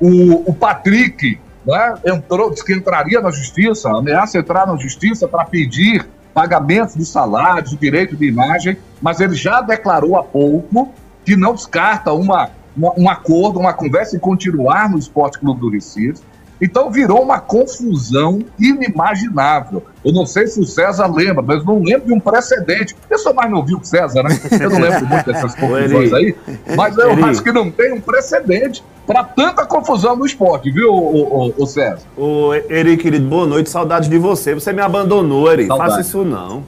[0.00, 5.44] O, o Patrick né, entrou, disse que entraria na justiça, ameaça entrar na justiça para
[5.44, 10.92] pedir pagamento de salários, direito de imagem, mas ele já declarou há pouco
[11.24, 15.70] que não descarta uma, uma, um acordo, uma conversa e continuar no Esporte Clube do
[15.70, 16.22] Recife.
[16.60, 19.82] Então virou uma confusão inimaginável.
[20.04, 22.94] Eu não sei se o César lembra, mas não lembro de um precedente.
[23.08, 24.38] Eu sou mais novinho que o César, né?
[24.60, 26.34] Eu não lembro muito dessas confusões aí,
[26.76, 31.48] mas eu acho que não tem um precedente para tanta confusão no esporte, viu, o,
[31.48, 32.02] o, o César?
[32.16, 34.54] Ô, Eri, querido, boa noite, saudades de você.
[34.54, 35.66] Você me abandonou, Eri.
[35.66, 35.90] Saudade.
[35.90, 36.62] Faça isso não.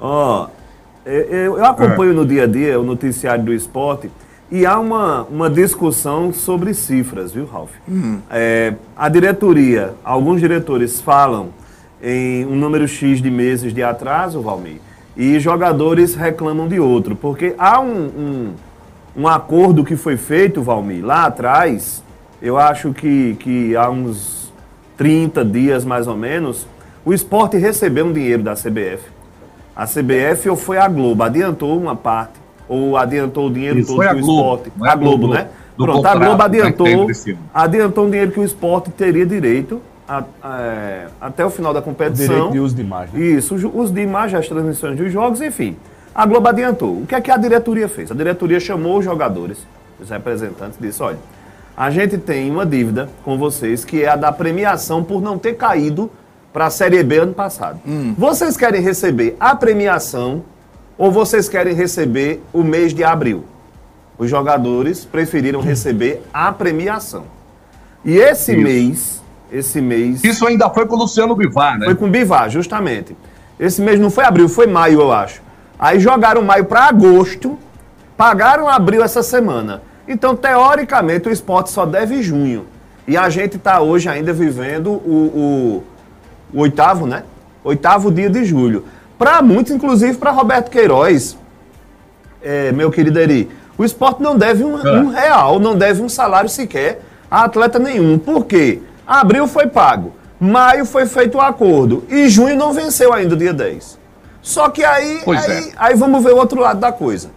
[0.00, 0.48] Ó,
[1.06, 2.14] eu, eu acompanho é.
[2.14, 4.10] no dia a dia o noticiário do esporte.
[4.50, 7.72] E há uma, uma discussão sobre cifras, viu, Ralf?
[7.88, 8.20] Hum.
[8.30, 11.48] É, a diretoria, alguns diretores falam
[12.00, 14.80] em um número X de meses de atraso, Valmir,
[15.16, 18.52] e jogadores reclamam de outro, porque há um, um,
[19.16, 22.04] um acordo que foi feito, Valmir, lá atrás,
[22.40, 24.52] eu acho que, que há uns
[24.96, 26.68] 30 dias mais ou menos,
[27.04, 29.10] o esporte recebeu um dinheiro da CBF.
[29.74, 34.08] A CBF ou foi a Globo, adiantou uma parte ou adiantou o dinheiro Isso, todo
[34.08, 34.72] que o esporte.
[34.84, 35.48] É a Globo, né?
[35.76, 37.06] Pronto, a Globo adiantou,
[37.52, 41.82] adiantou um dinheiro que o esporte teria direito a, a, é, até o final da
[41.82, 42.26] competição.
[42.26, 43.20] Direito de uso de imagem.
[43.20, 45.76] Isso, uso de imagem, as transmissões dos jogos, enfim.
[46.14, 47.02] A Globo adiantou.
[47.02, 48.10] O que é que a diretoria fez?
[48.10, 49.58] A diretoria chamou os jogadores,
[50.00, 51.18] os representantes, e disse: olha,
[51.76, 55.54] a gente tem uma dívida com vocês que é a da premiação por não ter
[55.54, 56.10] caído
[56.52, 57.78] para a Série B ano passado.
[57.86, 58.14] Hum.
[58.16, 60.42] Vocês querem receber a premiação
[60.98, 63.44] ou vocês querem receber o mês de abril?
[64.18, 67.24] Os jogadores preferiram receber a premiação.
[68.04, 68.62] E esse Isso.
[68.62, 70.24] mês, esse mês.
[70.24, 71.86] Isso ainda foi com o Luciano Bivar, né?
[71.86, 73.16] Foi com o Bivar, justamente.
[73.58, 75.42] Esse mês não foi abril, foi maio, eu acho.
[75.78, 77.58] Aí jogaram maio para agosto,
[78.16, 79.82] pagaram abril essa semana.
[80.08, 82.66] Então, teoricamente, o esporte só deve junho.
[83.06, 85.82] E a gente está hoje ainda vivendo o,
[86.52, 87.24] o, o oitavo, né?
[87.62, 88.84] Oitavo dia de julho.
[89.18, 91.36] Para muitos, inclusive para Roberto Queiroz,
[92.42, 93.48] é, meu querido Eri,
[93.78, 95.00] o esporte não deve um, é.
[95.00, 97.00] um, real, não deve um salário sequer
[97.30, 98.18] a atleta nenhum.
[98.18, 98.80] Por quê?
[99.06, 103.52] Abril foi pago, maio foi feito o acordo e junho não venceu ainda o dia
[103.52, 103.98] 10.
[104.42, 105.72] Só que aí, aí, é.
[105.76, 107.30] aí, vamos ver o outro lado da coisa.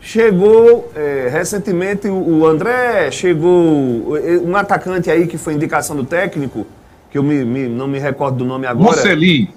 [0.00, 6.66] Chegou é, recentemente o André, chegou um atacante aí que foi indicação do técnico,
[7.10, 8.96] que eu me, me, não me recordo do nome agora.
[8.96, 9.48] Mocelin.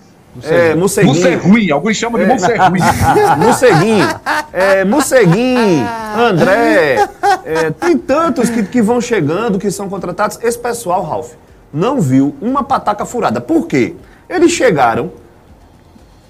[0.44, 0.76] É.
[0.76, 2.34] Musserruim, alguns chamam de é.
[2.34, 2.82] Musserruim.
[3.40, 4.02] Musseguin.
[4.52, 4.84] É,
[6.18, 7.08] André.
[7.46, 10.38] É, tem tantos que, que vão chegando, que são contratados.
[10.42, 11.34] Esse pessoal, Ralf,
[11.74, 13.40] não viu uma pataca furada.
[13.40, 13.96] Por quê?
[14.30, 15.12] Eles chegaram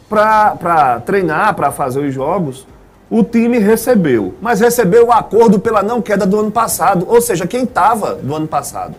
[0.10, 2.68] para treinar, para fazer os jogos.
[3.10, 7.06] O time recebeu, mas recebeu o acordo pela não queda do ano passado.
[7.08, 8.96] Ou seja, quem estava do ano passado.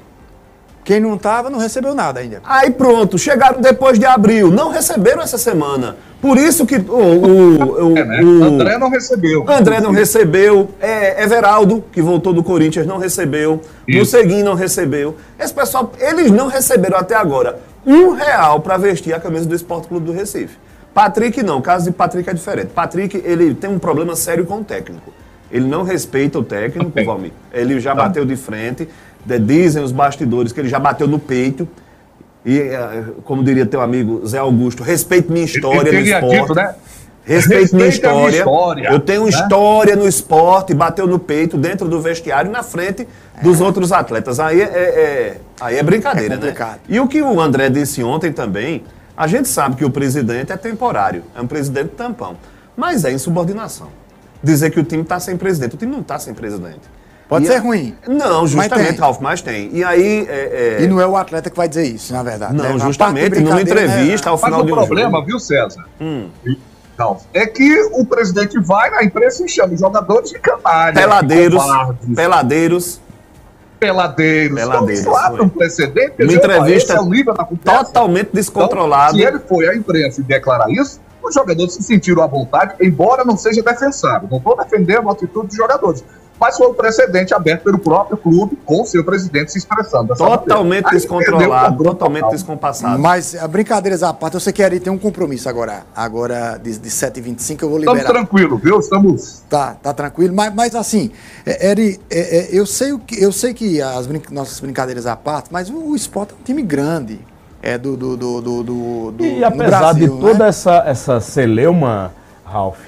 [0.86, 2.40] Quem não estava não recebeu nada ainda.
[2.44, 5.96] Aí pronto, chegaram depois de abril, não receberam essa semana.
[6.22, 8.22] Por isso que o, o, o, é, né?
[8.22, 9.44] o André não recebeu.
[9.50, 10.70] André não recebeu.
[10.80, 13.60] É, Everaldo, que voltou do Corinthians, não recebeu.
[13.88, 15.16] Museguin não recebeu.
[15.36, 19.88] Esse pessoal, eles não receberam até agora um real para vestir a camisa do Esporte
[19.88, 20.56] Clube do Recife.
[20.94, 22.68] Patrick não, o caso de Patrick é diferente.
[22.68, 25.12] Patrick, ele tem um problema sério com o técnico.
[25.50, 27.04] Ele não respeita o técnico, okay.
[27.04, 27.32] Valmir.
[27.52, 28.04] Ele já tá.
[28.04, 28.88] bateu de frente.
[29.26, 31.68] Dizem os bastidores que ele já bateu no peito.
[32.44, 36.40] E, eh, como diria teu amigo Zé Augusto, respeite minha história no esporte.
[36.40, 36.74] Dito, né?
[37.24, 38.18] Respeite minha história.
[38.18, 38.88] minha história.
[38.88, 39.30] Eu tenho né?
[39.30, 43.08] história no esporte, bateu no peito, dentro do vestiário, na frente
[43.42, 43.64] dos é.
[43.64, 44.38] outros atletas.
[44.38, 46.78] Aí é, é, é aí é brincadeira, é né?
[46.88, 48.84] E o que o André disse ontem também,
[49.16, 52.36] A gente sabe que o presidente é temporário, é um presidente tampão,
[52.76, 53.88] mas é insubordinação.
[54.42, 56.82] Dizer que o time está sem presidente, o time não está sem presidente.
[57.28, 57.94] Pode e ser ruim.
[58.06, 59.70] Não, justamente, Ralf, mas tem.
[59.72, 60.26] E aí.
[60.28, 60.82] É, é...
[60.82, 62.54] E não é o atleta que vai dizer isso, na verdade.
[62.54, 62.78] Não, né?
[62.78, 64.32] justamente, numa entrevista né?
[64.32, 65.84] ao final mas o problema, viu, César?
[66.00, 66.28] Hum.
[67.34, 70.94] É que o presidente vai na imprensa e chama os jogadores de canalha.
[70.94, 71.62] Peladeiros.
[72.14, 73.00] Peladeiros.
[73.78, 74.54] Peladeiros.
[74.54, 75.00] Peladeiros.
[75.00, 76.22] Então, lá um precedente.
[76.22, 79.16] Uma entrevista é o totalmente descontrolada.
[79.16, 82.74] Então, se ele foi à imprensa e declarar isso, os jogadores se sentiram à vontade,
[82.80, 84.28] embora não seja defensável.
[84.30, 86.02] Não estou defendendo a atitude dos jogadores
[86.38, 90.14] mas foi um precedente aberto pelo próprio clube, com o seu presidente se expressando.
[90.14, 92.98] Totalmente descontrolado, totalmente descompassado.
[92.98, 96.88] Mas, brincadeiras à parte, eu sei que Ari tem um compromisso agora, agora de, de
[96.88, 97.98] 7h25, eu vou liberar.
[97.98, 98.78] Estamos tranquilo, viu?
[98.78, 99.42] Estamos...
[99.48, 101.10] Tá, tá tranquilo, mas, mas assim,
[101.44, 105.06] é, Eri, é, é, eu, sei o que, eu sei que as brin nossas brincadeiras
[105.06, 107.20] à parte, mas o, o esporte é um time grande,
[107.62, 110.48] é do, do, do, do, do E apesar Brasil, de toda né?
[110.48, 112.12] essa, essa celeuma,
[112.44, 112.78] Ralph,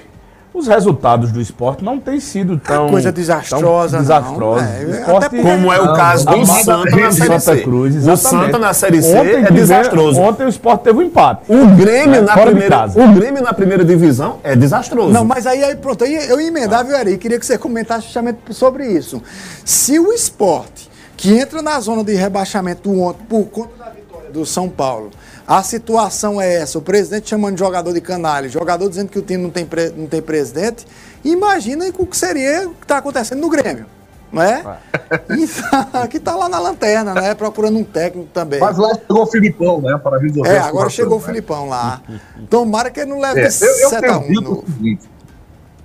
[0.59, 2.87] os resultados do esporte não têm sido tão.
[2.87, 4.65] A coisa desastrosa, tão desastrosa.
[4.65, 4.93] Não.
[4.93, 8.25] É, esporte, como é o caso do Santa na Série Santa Cruz, exatamente.
[8.25, 10.19] O Santa na Série C ontem, é desastroso.
[10.19, 11.43] Ontem o esporte teve um empate.
[11.47, 15.11] O Grêmio, na primeira, o Grêmio na primeira divisão é desastroso.
[15.11, 17.17] Não, mas aí, aí pronto, aí eu ia emendar, viu, Ari?
[17.17, 19.21] Queria que você comentasse justamente sobre isso.
[19.63, 24.45] Se o esporte, que entra na zona de rebaixamento ontem por conta da vitória do
[24.45, 25.11] São Paulo,
[25.49, 29.21] a situação é essa, o presidente chamando de jogador de canalha, jogador dizendo que o
[29.23, 30.85] time não tem, não tem presidente.
[31.25, 33.87] Imagina o que seria o que está acontecendo no Grêmio.
[34.31, 34.77] Não é?
[35.09, 36.07] é.
[36.07, 37.33] que está lá na lanterna, né?
[37.33, 38.59] Procurando um técnico também.
[38.59, 39.97] Mas lá chegou o Filipão, né?
[39.97, 40.51] Para resolver.
[40.51, 41.25] É, agora chegou o né?
[41.25, 41.99] Filipão lá.
[42.47, 44.63] Tomara que ele não leve é, 7 a 1 no...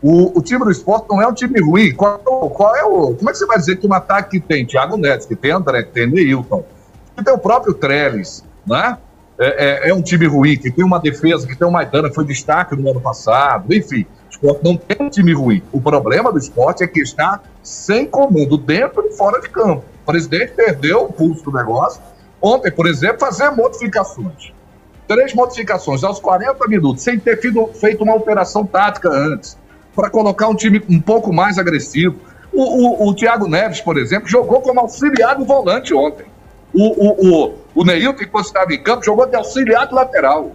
[0.02, 1.94] o, o, time do esporte não é um time ruim.
[1.94, 3.14] Qual, qual, é o.
[3.14, 5.52] Como é que você vai dizer que um ataque que tem Thiago Neves, que tem
[5.52, 6.62] André, que tem Neilton,
[7.16, 8.98] que tem o próprio Trellis, né?
[9.38, 12.14] É, é, é, um time ruim, que tem uma defesa, que tem o Maidana, que
[12.14, 14.06] foi destaque no ano passado, enfim.
[14.26, 15.62] O esporte não tem um time ruim.
[15.72, 19.84] O problema do esporte é que está sem comando, dentro e fora de campo.
[20.02, 22.00] O presidente perdeu o pulso do negócio.
[22.40, 24.52] Ontem, por exemplo, fazer modificações.
[25.08, 29.58] Três modificações aos 40 minutos, sem ter feito uma operação tática antes,
[29.94, 32.16] para colocar um time um pouco mais agressivo.
[32.52, 36.24] O, o, o Thiago Neves, por exemplo, jogou como auxiliar do volante ontem.
[36.74, 40.52] O, o, o, o Neilton, quando estava em campo, jogou de auxiliar de lateral.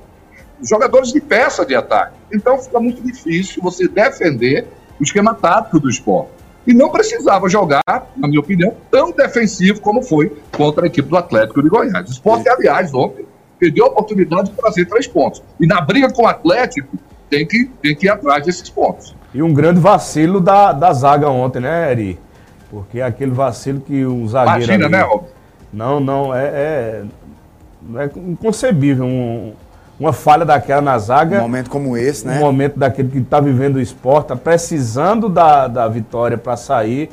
[0.62, 2.16] Jogadores de peça de ataque.
[2.34, 4.68] Então fica muito difícil você defender
[5.00, 6.32] o esquema tático do esporte.
[6.68, 7.82] E não precisava jogar,
[8.16, 12.10] na minha opinião, tão defensivo como foi contra a equipe do Atlético de Goiás.
[12.10, 13.26] O esporte, aliás, ontem,
[13.58, 15.42] perdeu a oportunidade de trazer três pontos.
[15.60, 16.98] E na briga com o Atlético,
[17.30, 19.16] tem que, tem que ir atrás desses pontos.
[19.34, 22.20] E um grande vacilo da, da zaga ontem, né, Eri?
[22.70, 24.64] Porque aquele vacilo que o zagueiro.
[24.64, 24.92] Imagina, ali...
[24.92, 25.39] né, Robson?
[25.72, 27.04] Não, não, é, é,
[27.96, 29.54] é inconcebível um,
[30.00, 31.38] uma falha daquela na zaga.
[31.38, 32.38] Um momento como esse, né?
[32.38, 37.10] Um momento daquele que está vivendo o esporte, está precisando da, da vitória para sair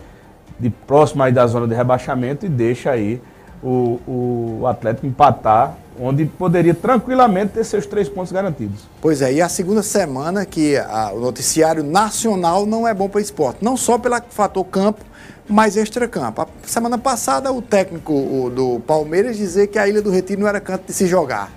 [0.59, 3.21] de próximo aí da zona de rebaixamento e deixa aí
[3.63, 8.83] o, o Atlético empatar, onde poderia tranquilamente ter seus três pontos garantidos.
[9.01, 13.19] Pois é, e a segunda semana que a, o noticiário nacional não é bom para
[13.19, 15.05] o esporte, não só pelo fator campo,
[15.49, 16.43] mais extra-campo.
[16.43, 20.49] A semana passada, o técnico o, do Palmeiras dizia que a Ilha do Retiro não
[20.49, 21.53] era canto de se jogar.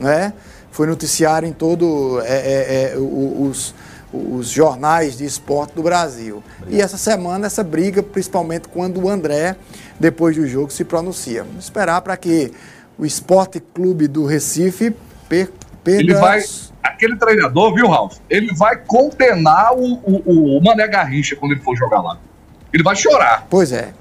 [0.00, 0.32] Né?
[0.70, 3.74] Foi noticiário em todo é, é, é, os,
[4.14, 6.42] os jornais de esporte do Brasil.
[6.68, 9.56] E essa semana, essa briga, principalmente quando o André,
[9.98, 11.42] depois do jogo, se pronuncia.
[11.42, 12.52] Vamos esperar para que
[12.96, 14.94] o Esporte Clube do Recife
[15.28, 15.50] per,
[15.82, 16.00] perda...
[16.00, 16.40] Ele vai,
[16.82, 18.18] aquele treinador, viu, Ralf?
[18.30, 22.18] Ele vai condenar o, o, o Mané Garrincha quando ele for jogar lá.
[22.72, 23.46] Ele vai chorar.
[23.50, 23.92] Pois é.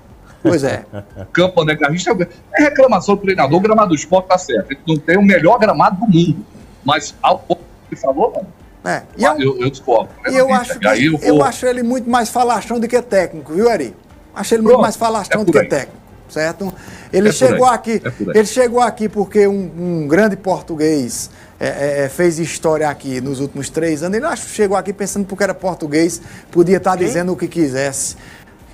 [0.41, 0.85] Pois é.
[1.31, 2.11] Campo André Garrincha
[2.53, 4.71] é reclamação do treinador, o gramado do esporte tá certo.
[4.71, 6.45] Ele não tem o melhor gramado do mundo.
[6.83, 8.62] Mas ao ponto que ele falou, não.
[8.85, 9.03] É.
[9.17, 10.09] E eu, eu, eu discordo.
[10.29, 11.21] E eu acho, que, eu, vou...
[11.21, 13.95] eu, acho ele muito mais falastrão do que técnico, viu, Ari?
[14.35, 15.67] Acho ele muito mais falastrão é do que aí.
[15.67, 16.73] técnico, certo?
[17.11, 22.05] Ele é chegou aqui, é ele chegou aqui porque um, um grande português é, é,
[22.05, 24.17] é, fez história aqui nos últimos três anos.
[24.17, 28.17] Ele acho chegou aqui pensando porque era português, podia estar dizendo o que quisesse.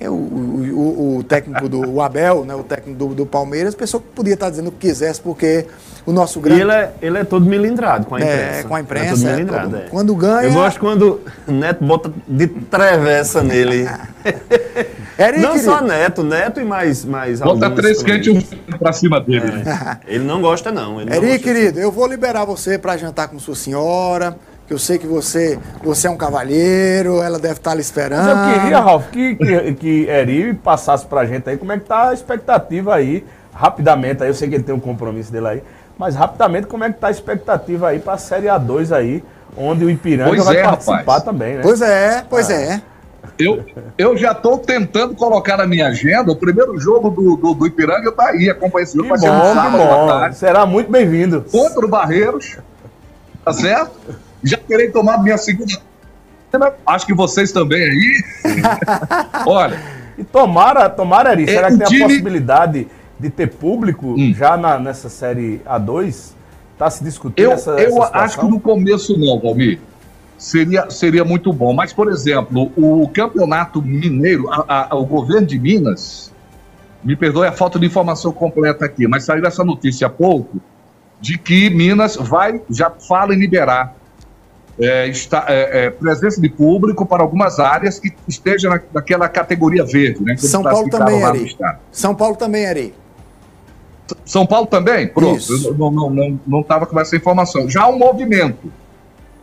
[0.00, 4.02] É o, o, o, técnico do o Abel, né, o técnico do, do Palmeiras, pessoa
[4.02, 5.66] que podia estar dizendo o que quisesse, porque
[6.06, 6.60] o nosso grande.
[6.60, 8.42] E ele é, ele é todo milindrado com a imprensa.
[8.42, 9.28] É, com a imprensa.
[9.28, 9.76] É, é todo...
[9.76, 9.80] é.
[9.90, 10.48] Quando ganha.
[10.48, 13.86] Eu gosto quando o Neto bota de travessa nele.
[15.20, 19.20] Eric, não só Neto, Neto e mais, mais Bota três quentes e um pra cima
[19.20, 19.52] dele.
[19.66, 20.14] É.
[20.14, 20.98] Ele não gosta, não.
[20.98, 24.34] Ele Eri, querido, eu vou liberar você para jantar com sua senhora
[24.70, 28.24] eu sei que você, você é um cavalheiro, ela deve estar lhe esperando.
[28.24, 31.86] Mas eu queria, Ralf, que, que, que Eri passasse pra gente aí como é que
[31.86, 35.62] tá a expectativa aí, rapidamente, aí eu sei que ele tem um compromisso dele aí,
[35.98, 39.24] Mas rapidamente, como é que tá a expectativa aí para a Série A2 aí,
[39.56, 41.22] onde o Ipiranga pois vai é, participar rapaz.
[41.24, 41.62] também, né?
[41.64, 42.54] Pois é, pois ah.
[42.54, 42.82] é.
[43.36, 43.64] Eu,
[43.98, 48.04] eu já estou tentando colocar na minha agenda o primeiro jogo do, do, do Ipiranga,
[48.04, 50.36] eu tá aí, acompanho esse jogo, vai ser sábado à tarde.
[50.36, 51.44] Será muito bem-vindo.
[51.50, 52.56] Contra o Barreiros,
[53.44, 54.29] tá certo?
[54.42, 55.80] Já terei tomado minha segunda.
[56.86, 58.24] Acho que vocês também aí.
[59.46, 59.80] Olha.
[60.18, 62.02] E tomara, tomara, Ari, é, será que tem time...
[62.02, 64.34] a possibilidade de ter público hum.
[64.34, 66.32] já na, nessa série A2?
[66.72, 69.78] Está se discutindo eu, essa, Eu essa acho que no começo não, Valmir
[70.40, 71.72] seria, seria muito bom.
[71.72, 76.32] Mas, por exemplo, o campeonato mineiro, a, a, o governo de Minas,
[77.04, 80.60] me perdoe a falta de informação completa aqui, mas saiu essa notícia há pouco
[81.20, 83.94] de que Minas vai, já fala em liberar
[84.80, 89.84] é, está, é, é, presença de público para algumas áreas que esteja na, naquela categoria
[89.84, 90.36] verde, né?
[90.36, 91.56] São Paulo também, Ari.
[91.92, 92.94] São Paulo também, Ari.
[94.24, 95.06] São Paulo também?
[95.06, 95.68] Pronto, Isso.
[95.68, 97.68] eu não estava não, não, não com essa informação.
[97.68, 98.72] Já há um movimento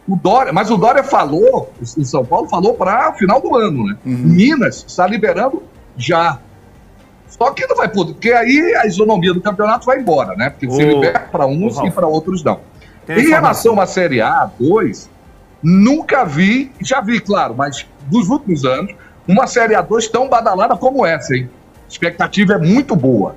[0.07, 3.97] o Dória, mas o Dória falou, em São Paulo, falou para final do ano, né?
[4.05, 4.15] Uhum.
[4.15, 5.61] Minas está liberando
[5.97, 6.39] já.
[7.27, 10.49] Só que não vai poder, porque aí a isonomia do campeonato vai embora, né?
[10.49, 12.61] Porque se libera para uns e para outros não.
[13.05, 15.09] Tem em relação à Série A, 2,
[15.67, 18.95] nunca vi, já vi, claro, mas dos últimos anos,
[19.27, 21.49] uma Série A2 tão badalada como essa, hein?
[21.83, 23.35] A expectativa é muito boa.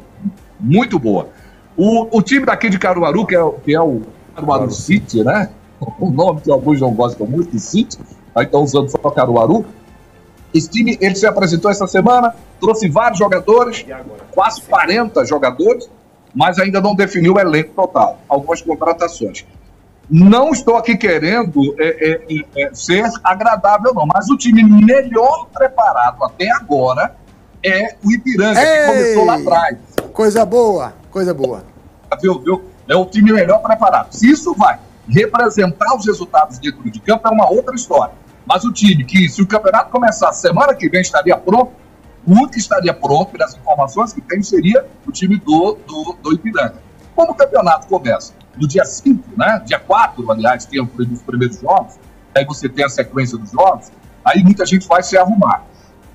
[0.61, 1.29] Muito boa.
[1.77, 4.03] O, o time daqui de Caruaru, que é, que é o
[4.37, 5.51] Caruaru City, né?
[5.99, 7.99] o nome que alguns não gostam muito, de City,
[8.33, 9.66] aí estão usando só Caruaru.
[10.55, 13.85] Esse time, ele se apresentou essa semana, trouxe vários jogadores,
[14.31, 15.90] quase 40 jogadores,
[16.33, 19.45] mas ainda não definiu o elenco total, algumas contratações.
[20.11, 26.25] Não estou aqui querendo é, é, é, ser agradável, não, mas o time melhor preparado
[26.25, 27.14] até agora
[27.62, 29.79] é o Ipiranga, Ei, que começou lá atrás.
[30.12, 31.64] Coisa boa, coisa boa.
[32.20, 32.64] Viu, viu?
[32.88, 34.12] É o time melhor preparado.
[34.12, 38.14] Se isso vai representar os resultados dentro de campo é uma outra história.
[38.44, 41.73] Mas o time que, se o campeonato começar semana que vem, estaria pronto,
[42.27, 46.33] o único que estaria pronto, pelas informações que tem, seria o time do, do, do
[46.33, 46.89] Ipiranga.
[47.21, 49.63] Como o campeonato começa no dia 5, né?
[49.67, 51.97] Dia 4, aliás, tem os primeiros jogos,
[52.35, 53.93] aí você tem a sequência dos jogos,
[54.25, 55.63] aí muita gente vai se arrumar.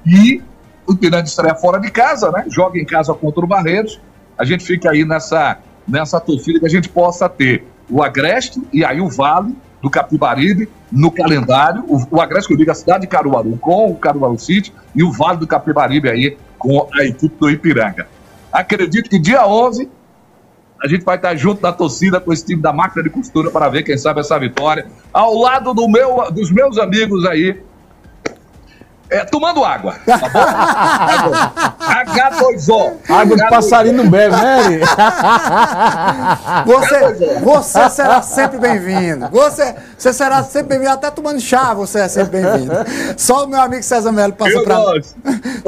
[0.04, 0.42] E
[0.88, 2.46] o Ipiranga estreia fora de casa, né?
[2.48, 4.02] Joga em casa contra o Barreiros.
[4.36, 8.84] A gente fica aí nessa, nessa torcida que a gente possa ter o Agreste e
[8.84, 11.86] aí o Vale do Capibaribe no calendário.
[11.88, 15.04] O, o Agreste que eu digo a cidade de Caruaru com o Caruaru City e
[15.04, 18.08] o Vale do Capibaribe aí com a equipe do Ipiranga.
[18.52, 19.88] Acredito que dia 11
[20.86, 23.68] a gente vai estar junto na torcida com esse time da máquina de costura para
[23.70, 24.86] ver quem sabe essa vitória.
[25.12, 27.60] Ao lado do meu, dos meus amigos aí,
[29.10, 31.76] é, tomando água, tá bom?
[31.86, 32.94] H2O.
[33.08, 34.80] Água de passarinho não bebe, né?
[36.66, 39.30] você, você será sempre bem-vindo.
[39.30, 40.92] Você, você será sempre bem-vindo.
[40.92, 42.74] Até tomando chá, você é sempre bem-vindo.
[43.16, 44.76] Só o meu amigo César Melo passa para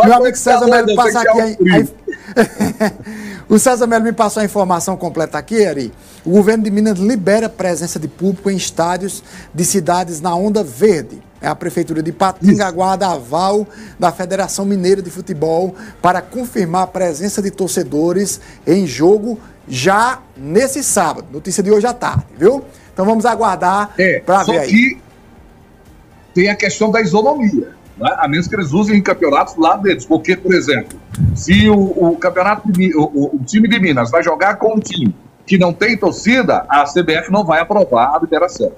[0.05, 1.39] Meu amigo César Melo passa aqui.
[1.39, 1.87] Aí, aí...
[3.47, 5.93] o César Melo me passou a informação completa aqui, Ari.
[6.25, 9.23] O governo de Minas libera presença de público em estádios
[9.53, 11.26] de cidades na onda verde.
[11.41, 13.67] É a Prefeitura de Patinga aguarda aval
[13.99, 20.83] da Federação Mineira de Futebol para confirmar a presença de torcedores em jogo já nesse
[20.83, 21.27] sábado.
[21.31, 22.63] Notícia de hoje à tarde, viu?
[22.91, 24.69] Então vamos aguardar é, para ver aí.
[24.69, 24.97] Que
[26.33, 28.15] tem a questão da isonomia, né?
[28.17, 30.05] a menos que eles usem em campeonatos lá deles.
[30.05, 30.99] Porque, por exemplo,
[31.35, 35.57] se o, o campeonato, o, o time de Minas vai jogar com um time que
[35.57, 38.71] não tem torcida, a CBF não vai aprovar a liberação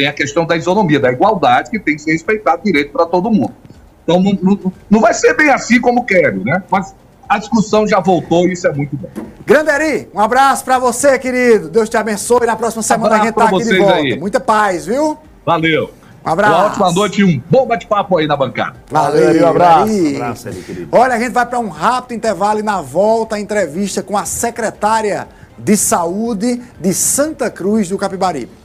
[0.00, 3.30] tem a questão da isonomia, da igualdade, que tem que ser respeitado direito para todo
[3.30, 3.54] mundo.
[4.02, 6.62] Então, não, não, não, vai ser bem assim como quero, né?
[6.70, 6.94] Mas
[7.28, 9.10] a discussão já voltou e isso é muito bom.
[9.44, 11.68] Grande Eri, um abraço para você, querido.
[11.68, 12.46] Deus te abençoe.
[12.46, 13.94] Na próxima semana a gente tá aqui de volta.
[13.96, 14.18] Aí.
[14.18, 15.18] Muita paz, viu?
[15.44, 15.90] Valeu.
[16.24, 16.54] Um abraço.
[16.54, 18.76] Uma ótima noite e um bom bate-papo aí na bancada.
[18.90, 19.92] Valeu, Valeu um abraço.
[19.92, 20.88] Um abraço, Eri, querido.
[20.92, 24.24] Olha, a gente vai para um rápido intervalo e na volta a entrevista com a
[24.24, 28.60] secretária de Saúde de Santa Cruz do Capibaribe.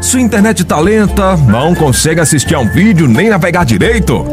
[0.00, 4.24] Sua internet tá lenta, não consegue assistir a um vídeo nem navegar direito?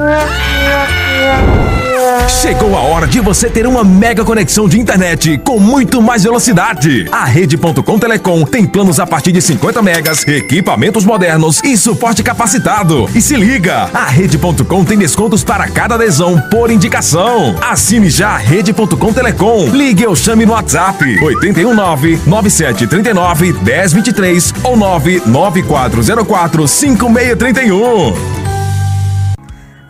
[2.42, 7.08] Chegou a hora de você ter uma mega conexão de internet com muito mais velocidade.
[7.12, 13.10] A Rede.com Telecom tem planos a partir de 50 megas, equipamentos modernos e suporte capacitado.
[13.14, 17.56] E se liga, a Rede.com tem descontos para cada adesão por indicação.
[17.62, 19.68] Assine já a Rede.com Telecom.
[19.68, 28.45] Ligue ou chame no WhatsApp 819 9739 1023 ou 99404 5631.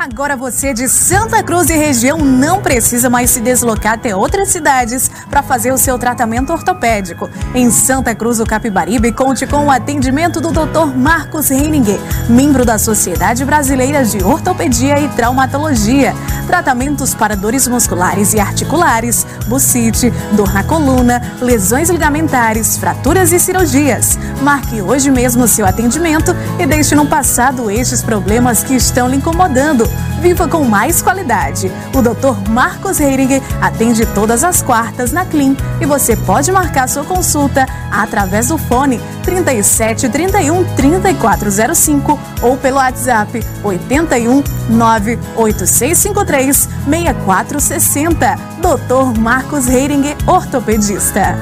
[0.08, 5.10] Agora você de Santa Cruz e região não precisa mais se deslocar até outras cidades
[5.32, 7.28] para fazer o seu tratamento ortopédico.
[7.56, 10.96] Em Santa Cruz do Capibaribe, conte com o atendimento do Dr.
[10.96, 12.00] Marcos Reininger,
[12.30, 16.14] membro da Sociedade Brasileira de Ortopedia e Traumatologia.
[16.46, 24.20] Tratamentos para dores musculares e articulares, bucite, dor na coluna, lesões ligamentares, fraturas e cirurgias.
[24.44, 29.95] Marque hoje mesmo seu atendimento e deixe no passado estes problemas que estão lhe incomodando
[30.22, 31.72] Viva com mais qualidade.
[31.94, 32.50] O Dr.
[32.50, 38.48] Marcos Heiring atende todas as quartas na Clean e você pode marcar sua consulta através
[38.48, 48.36] do fone 37 31 3405 ou pelo WhatsApp 81 98653 6460.
[48.62, 49.20] Dr.
[49.20, 51.38] Marcos Heiring, ortopedista.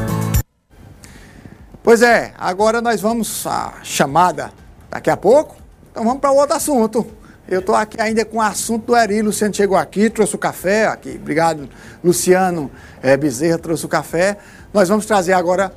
[1.81, 4.51] Pois é, agora nós vamos a chamada
[4.89, 5.55] daqui a pouco.
[5.91, 7.05] Então vamos para outro assunto.
[7.47, 9.21] Eu estou aqui ainda com o assunto do Eri.
[9.21, 11.19] Luciano chegou aqui, trouxe o café aqui.
[11.21, 11.67] Obrigado,
[12.01, 12.71] Luciano
[13.01, 14.37] é, Bezerra trouxe o café.
[14.73, 15.73] Nós vamos trazer agora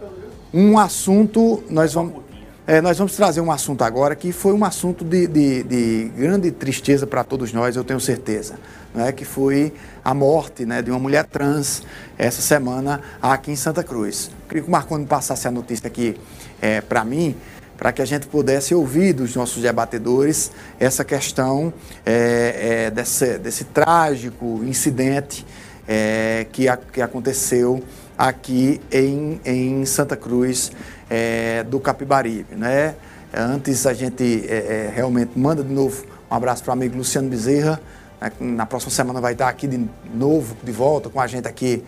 [0.54, 1.64] um assunto.
[1.68, 2.22] Nós vamos,
[2.68, 6.52] é, nós vamos trazer um assunto agora que foi um assunto de, de, de grande
[6.52, 8.54] tristeza para todos nós, eu tenho certeza.
[8.94, 11.82] Né, que foi a morte né, de uma mulher trans
[12.16, 14.30] essa semana aqui em Santa Cruz.
[14.48, 16.18] Queria que o Marconi passasse a notícia aqui
[16.62, 17.36] é, para mim
[17.76, 20.50] para que a gente pudesse ouvir dos nossos debatedores
[20.80, 21.72] essa questão
[22.04, 25.44] é, é, desse, desse, trágico incidente
[25.86, 27.82] é, que, a, que, aconteceu
[28.16, 30.72] aqui em, em Santa Cruz
[31.10, 32.54] é, do Capibaribe.
[32.54, 32.94] Né?
[33.34, 34.54] Antes a gente é,
[34.88, 37.80] é, realmente manda de novo um abraço para o amigo Luciano Bezerra,
[38.20, 38.32] né?
[38.40, 41.84] na próxima semana vai estar aqui de novo, de volta com a gente aqui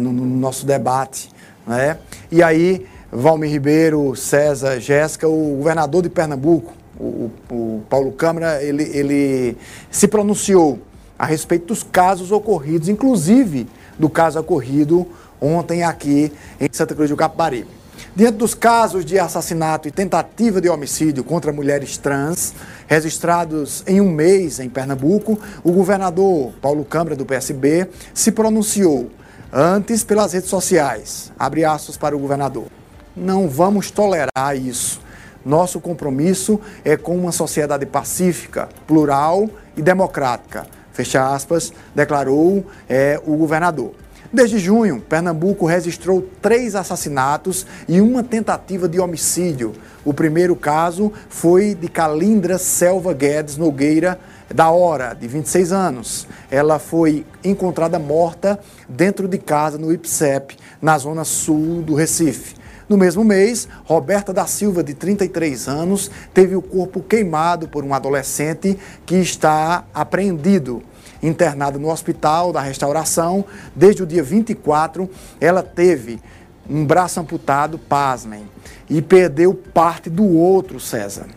[0.00, 1.30] no, no nosso debate.
[1.66, 1.96] Né?
[2.30, 8.84] E aí Valmir Ribeiro, César, Jéssica, o governador de Pernambuco, o, o, Paulo Câmara, ele,
[8.84, 9.56] ele
[9.90, 10.78] se pronunciou
[11.18, 15.06] a respeito dos casos ocorridos, inclusive do caso ocorrido
[15.38, 17.68] ontem aqui em Santa Cruz do Capibaribe.
[18.16, 22.54] Diante dos casos de assassinato e tentativa de homicídio contra mulheres trans
[22.86, 29.10] registrados em um mês em Pernambuco, o governador Paulo Câmara, do PSB, se pronunciou
[29.52, 31.30] antes pelas redes sociais.
[31.38, 32.81] Abre aspas para o governador.
[33.16, 35.00] Não vamos tolerar isso.
[35.44, 40.66] Nosso compromisso é com uma sociedade pacífica, plural e democrática.
[40.92, 43.92] Fecha aspas, declarou é, o governador.
[44.32, 49.74] Desde junho, Pernambuco registrou três assassinatos e uma tentativa de homicídio.
[50.06, 56.26] O primeiro caso foi de Calindra Selva Guedes Nogueira, da Hora, de 26 anos.
[56.50, 58.58] Ela foi encontrada morta
[58.88, 62.61] dentro de casa no IPSEP, na zona sul do Recife.
[62.92, 67.94] No mesmo mês, Roberta da Silva, de 33 anos, teve o corpo queimado por um
[67.94, 70.82] adolescente que está apreendido.
[71.22, 75.08] Internada no hospital da restauração, desde o dia 24,
[75.40, 76.20] ela teve
[76.68, 78.46] um braço amputado, pasmem,
[78.90, 81.28] e perdeu parte do outro, César.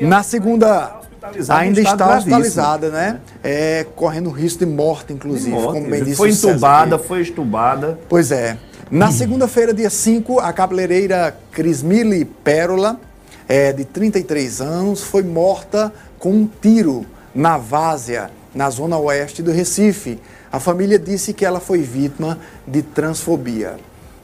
[0.00, 1.00] Na segunda.
[1.48, 3.20] Ainda está hospitalizada, né?
[3.42, 5.72] É, correndo risco de morte, inclusive, de morte.
[5.72, 7.98] como bem disse Foi entubada, foi estubada.
[8.08, 8.56] Pois é.
[8.90, 13.00] Na segunda-feira, dia 5, a cabeleireira Crismile Pérola,
[13.48, 19.52] é, de 33 anos, foi morta com um tiro na várzea, na zona oeste do
[19.52, 20.18] Recife.
[20.50, 23.76] A família disse que ela foi vítima de transfobia.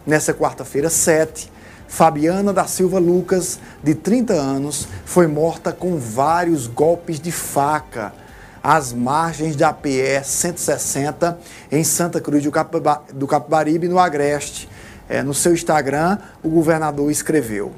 [0.04, 1.48] Nessa quarta-feira, 7,
[1.86, 8.12] Fabiana da Silva Lucas, de 30 anos, foi morta com vários golpes de faca
[8.66, 11.38] às margens da PE 160,
[11.70, 12.42] em Santa Cruz
[13.14, 14.68] do Capibaribe, no Agreste.
[15.08, 17.70] É, no seu Instagram, o governador escreveu: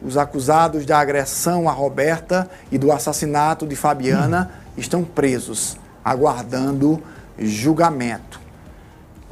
[0.00, 7.02] Os acusados da agressão a Roberta e do assassinato de Fabiana estão presos, aguardando
[7.36, 8.40] julgamento.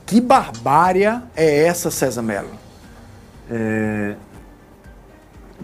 [0.04, 2.50] Que barbária é essa, César Melo?
[3.48, 4.16] É...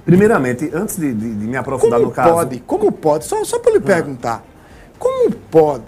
[0.04, 2.32] Primeiramente, antes de, de, de me aprofundar como no caso.
[2.32, 3.24] Pode, como pode?
[3.24, 3.82] Só, só para lhe ah.
[3.82, 4.51] perguntar.
[5.02, 5.82] Como pode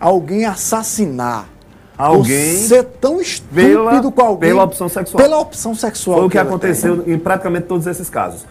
[0.00, 1.48] alguém assassinar
[1.96, 5.22] alguém ser tão estúpido pela, com alguém pela opção sexual?
[5.22, 6.18] Pela opção sexual.
[6.18, 7.14] Foi o que, que aconteceu tem.
[7.14, 8.44] em praticamente todos esses casos.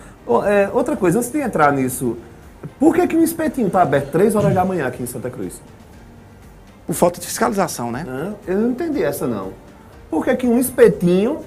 [0.48, 2.16] É, outra coisa, antes de entrar nisso,
[2.80, 5.62] por que, que um espetinho está aberto 3 horas da manhã aqui em Santa Cruz?
[6.88, 8.06] Por falta de fiscalização, né?
[8.08, 9.52] Não, eu não entendi essa não.
[10.10, 11.40] Por que, que um espetinho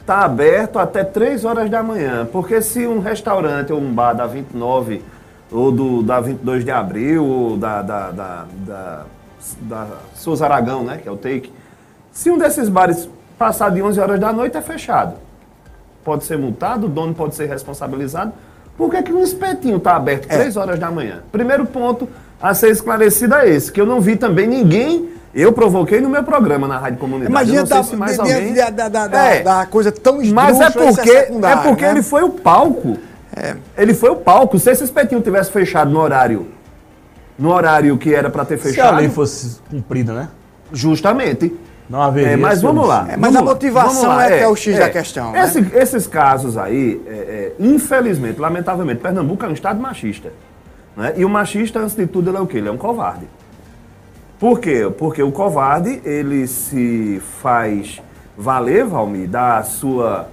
[0.00, 2.28] está aberto até 3 horas da manhã?
[2.30, 5.02] Porque se um restaurante ou um bar da 29
[5.52, 9.04] ou do, da 22 de abril, ou da, da, da, da,
[9.60, 11.52] da Souza Aragão, né, que é o take.
[12.10, 15.14] Se um desses bares passar de 11 horas da noite, é fechado.
[16.04, 18.32] Pode ser multado, o dono pode ser responsabilizado.
[18.76, 20.36] Por que, que um espetinho está aberto é.
[20.38, 21.22] 3 horas da manhã?
[21.30, 22.08] Primeiro ponto
[22.40, 26.22] a ser esclarecido é esse, que eu não vi também ninguém eu provoquei no meu
[26.22, 27.32] programa na Rádio Comunidade.
[27.32, 28.52] Imagina sei se mais alguém...
[28.52, 29.42] da, da, da, é.
[29.42, 31.90] da, coisa tão Mas é porque, é, é porque né?
[31.90, 32.98] ele foi o palco.
[33.36, 33.56] É.
[33.76, 34.58] Ele foi o palco.
[34.58, 36.48] Se esse espetinho tivesse fechado no horário,
[37.38, 38.88] no horário que era para ter fechado.
[38.88, 40.28] Se a lei fosse cumprida, né?
[40.72, 41.54] Justamente.
[41.88, 42.32] Não haveria.
[42.32, 43.06] É, mas vamos lá.
[43.10, 44.90] É, mas vamos a motivação é, que é o X da é.
[44.90, 45.36] questão.
[45.36, 45.70] Esse, né?
[45.74, 47.02] Esses casos aí,
[47.58, 50.32] infelizmente, lamentavelmente, Pernambuco é um estado machista.
[50.96, 51.14] Né?
[51.16, 52.58] E o machista, antes de tudo, ele é o quê?
[52.58, 53.26] Ele é um covarde.
[54.38, 54.90] Por quê?
[54.98, 58.00] Porque o covarde, ele se faz
[58.36, 60.28] valer, Valmir, da sua,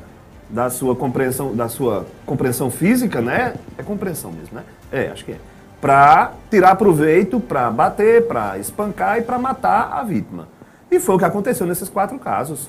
[0.50, 3.54] da sua compreensão, da sua compreensão física, né?
[3.78, 4.64] É compreensão mesmo, né?
[4.92, 5.38] É, acho que é.
[5.80, 10.48] Para tirar proveito, para bater, para espancar e para matar a vítima.
[10.92, 12.68] E foi o que aconteceu nesses quatro casos.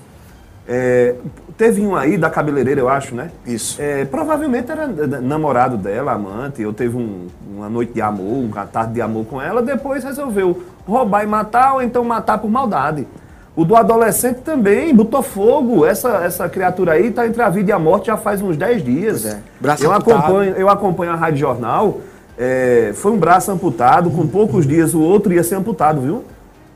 [0.69, 1.17] É,
[1.57, 3.31] teve um aí da cabeleireira, eu acho, né?
[3.47, 3.81] Isso.
[3.81, 7.27] É, provavelmente era namorado dela, amante, ou teve um,
[7.57, 11.75] uma noite de amor, uma tarde de amor com ela, depois resolveu roubar e matar,
[11.75, 13.09] ou então matar por maldade.
[13.57, 15.85] O do adolescente também botou fogo.
[15.85, 18.85] Essa, essa criatura aí está entre a vida e a morte já faz uns 10
[18.85, 19.27] dias.
[19.27, 19.39] É.
[19.61, 22.01] Braço eu, acompanho, eu acompanho a Rádio Jornal.
[22.39, 26.25] É, foi um braço amputado, com poucos dias o outro ia ser amputado, viu?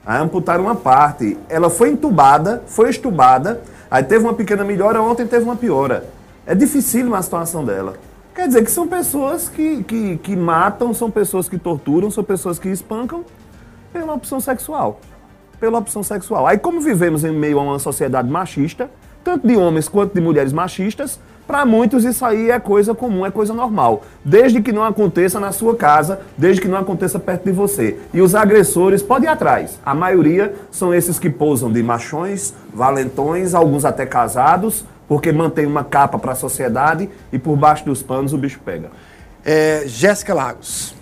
[0.05, 1.39] Aí amputaram uma parte.
[1.49, 3.62] Ela foi entubada, foi estubada
[3.95, 6.05] Aí teve uma pequena melhora, ontem teve uma piora.
[6.45, 7.95] É difícil a situação dela.
[8.35, 12.59] Quer dizer que são pessoas que, que, que matam, são pessoas que torturam, são pessoas
[12.59, 13.25] que espancam
[13.93, 14.99] pela opção sexual.
[15.65, 16.47] Pela opção sexual.
[16.47, 18.91] Aí, como vivemos em meio a uma sociedade machista,
[19.25, 23.31] tanto de homens quanto de mulheres machistas, para muitos isso aí é coisa comum, é
[23.31, 24.03] coisa normal.
[24.23, 27.99] Desde que não aconteça na sua casa, desde que não aconteça perto de você.
[28.12, 29.81] E os agressores podem ir atrás.
[29.83, 35.83] A maioria são esses que pousam de machões, valentões, alguns até casados, porque mantém uma
[35.83, 38.91] capa para a sociedade e por baixo dos panos o bicho pega.
[39.43, 40.95] É, Jéssica Lagos.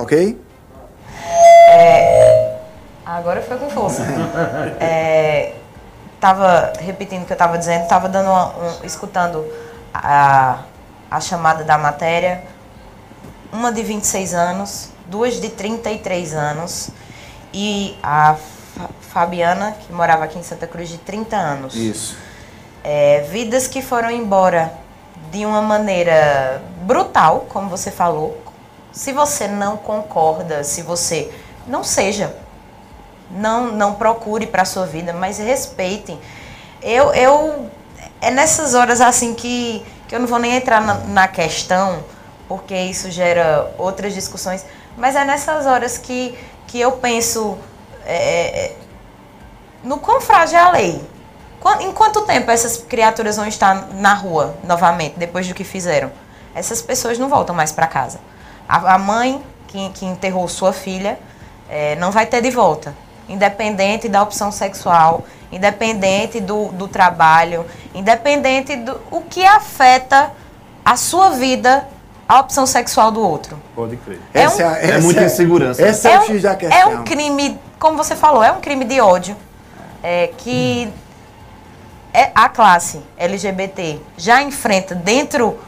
[0.00, 0.40] Ok?
[1.68, 2.56] É,
[3.04, 4.02] agora foi com força.
[4.80, 5.54] É,
[6.18, 9.46] tava repetindo o que eu estava dizendo, estava dando uma, um, escutando
[9.92, 10.60] a,
[11.10, 12.42] a chamada da matéria.
[13.52, 16.90] Uma de 26 anos, duas de 33 anos
[17.52, 18.36] e a
[19.00, 21.74] Fabiana, que morava aqui em Santa Cruz, de 30 anos.
[21.74, 22.16] Isso.
[22.82, 24.72] É, vidas que foram embora
[25.30, 28.49] de uma maneira brutal, como você falou,
[28.92, 31.32] se você não concorda, se você
[31.66, 32.34] não seja,
[33.30, 36.18] não não procure para sua vida, mas respeitem.
[36.82, 37.70] Eu eu
[38.20, 42.04] é nessas horas assim que, que eu não vou nem entrar na, na questão,
[42.48, 44.64] porque isso gera outras discussões,
[44.96, 46.36] mas é nessas horas que,
[46.66, 47.56] que eu penso
[48.04, 48.76] é, é
[49.82, 51.00] no quão frágil é a lei.
[51.80, 56.10] Em quanto tempo essas criaturas vão estar na rua novamente, depois do que fizeram?
[56.54, 58.18] Essas pessoas não voltam mais para casa.
[58.70, 61.18] A, a mãe que, que, enterrou sua filha
[61.68, 62.94] é, não vai ter de volta,
[63.28, 70.30] independente da opção sexual, independente do, do trabalho, independente do o que afeta
[70.84, 71.86] a sua vida
[72.28, 73.60] a opção sexual do outro.
[73.74, 74.20] Pode crer.
[74.32, 75.82] É, essa, um, é, essa, é muita insegurança.
[75.82, 79.36] Essa é, é, um, é um crime, como você falou, é um crime de ódio
[80.00, 80.92] é, que hum.
[82.14, 85.58] é, a classe LGBT já enfrenta dentro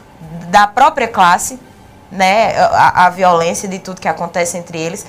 [0.49, 1.59] da própria classe
[2.13, 5.05] né, a, a violência de tudo que acontece entre eles.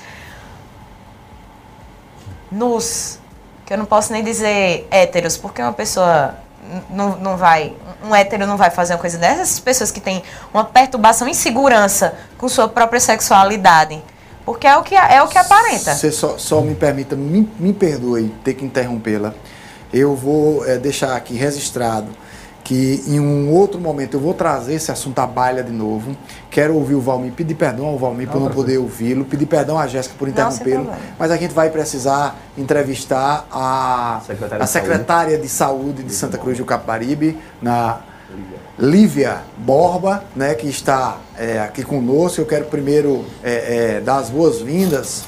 [2.51, 3.19] Nos,
[3.65, 6.35] que eu não posso nem dizer héteros, porque uma pessoa
[6.89, 10.23] não, não vai, um hétero não vai fazer uma coisa dessas, essas pessoas que têm
[10.53, 14.01] uma perturbação, insegurança com sua própria sexualidade.
[14.45, 15.95] Porque é o que, é o que aparenta.
[15.95, 19.33] Você só, só me permita, me, me perdoe ter que interrompê-la.
[19.91, 22.09] Eu vou é, deixar aqui registrado
[22.63, 26.15] que em um outro momento eu vou trazer esse assunto à baila de novo.
[26.55, 29.87] Quero ouvir o Valmir, pedir perdão ao Valmir por não poder ouvi-lo, pedir perdão à
[29.87, 30.89] Jéssica por interrompê-lo,
[31.19, 35.81] mas a gente vai precisar entrevistar a secretária, a secretária de, saúde.
[35.81, 37.99] de saúde de Santa Cruz do Capibaribe, na
[38.79, 42.39] Lívia Borba, né, que está é, aqui conosco.
[42.39, 45.25] Eu quero primeiro é, é, dar as boas-vindas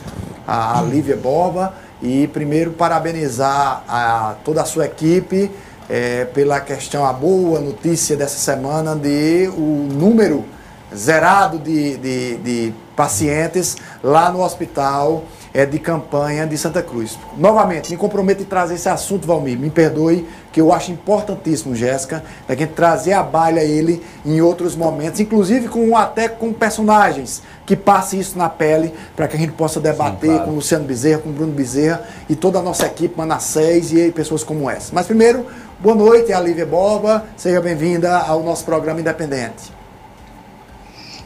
[0.47, 5.51] à Lívia Borba e primeiro parabenizar a toda a sua equipe
[5.89, 10.55] é, pela questão, a boa notícia dessa semana de o número
[10.95, 15.23] zerado de, de, de pacientes lá no hospital
[15.53, 17.17] é, de campanha de Santa Cruz.
[17.35, 19.57] Novamente, me comprometo em trazer esse assunto, Valmir.
[19.57, 24.75] Me perdoe, que eu acho importantíssimo, Jéssica, a gente trazer a baila ele em outros
[24.75, 29.53] momentos, inclusive com até com personagens que passem isso na pele, para que a gente
[29.53, 30.45] possa debater Sim, claro.
[30.45, 34.11] com o Luciano Bezerra, com o Bruno Bezerra e toda a nossa equipe, Manassés e
[34.11, 34.91] pessoas como essa.
[34.93, 35.45] Mas primeiro,
[35.79, 39.77] boa noite, a Lívia Borba, seja bem-vinda ao nosso programa Independente.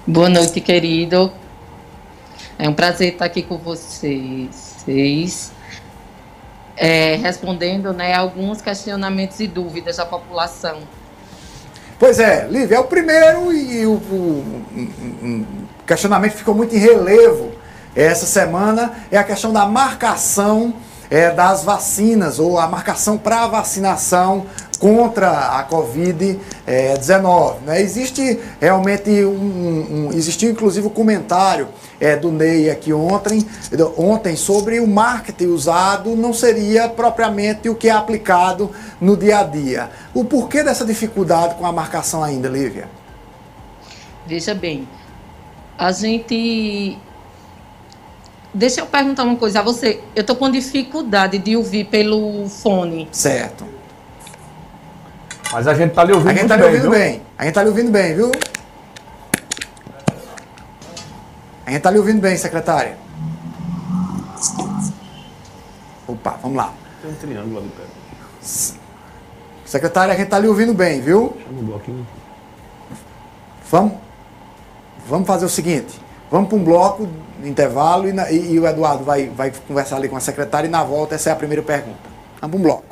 [0.08, 1.32] Boa noite, querido.
[2.58, 5.52] É um prazer estar aqui com vocês,
[6.76, 10.80] é, respondendo né, alguns questionamentos e dúvidas da população.
[12.00, 15.46] Pois é, Lívia, é o primeiro e o, o,
[15.86, 17.52] questionamento ficou muito em relevo
[17.96, 20.74] essa semana é a questão da marcação
[21.12, 24.46] é, das vacinas ou a marcação para vacinação
[24.80, 27.60] contra a Covid-19.
[27.66, 27.82] né?
[27.82, 31.68] Existe realmente um, um, existiu inclusive um comentário
[32.00, 33.46] é, do Ney aqui ontem,
[33.96, 39.44] ontem sobre o marketing usado não seria propriamente o que é aplicado no dia a
[39.44, 39.92] dia.
[40.16, 42.90] O porquê dessa dificuldade com a marcação ainda, Lívia?
[44.26, 44.88] Veja bem,
[45.78, 46.98] a gente
[48.54, 50.02] Deixa eu perguntar uma coisa a você.
[50.16, 53.08] Eu estou com dificuldade de ouvir pelo fone.
[53.12, 53.66] Certo.
[55.52, 57.22] Mas a gente tá lhe ouvindo A gente tá lhe ouvindo bem, bem.
[57.38, 58.32] A gente tá lhe ouvindo bem, viu?
[61.66, 62.98] A gente tá lhe ouvindo bem, secretária.
[66.08, 66.74] Opa, vamos lá.
[67.02, 68.80] Tem um triângulo ali perto.
[69.66, 71.38] Secretária, a gente tá lhe ouvindo bem, viu?
[71.46, 72.08] Chama um bloquinho.
[73.70, 73.94] Vamos,
[75.08, 75.98] vamos fazer o seguinte.
[76.32, 77.10] Vamos para um bloco,
[77.44, 80.82] intervalo, e, e, e o Eduardo vai, vai conversar ali com a secretária e na
[80.82, 82.00] volta essa é a primeira pergunta.
[82.40, 82.92] Vamos para um bloco.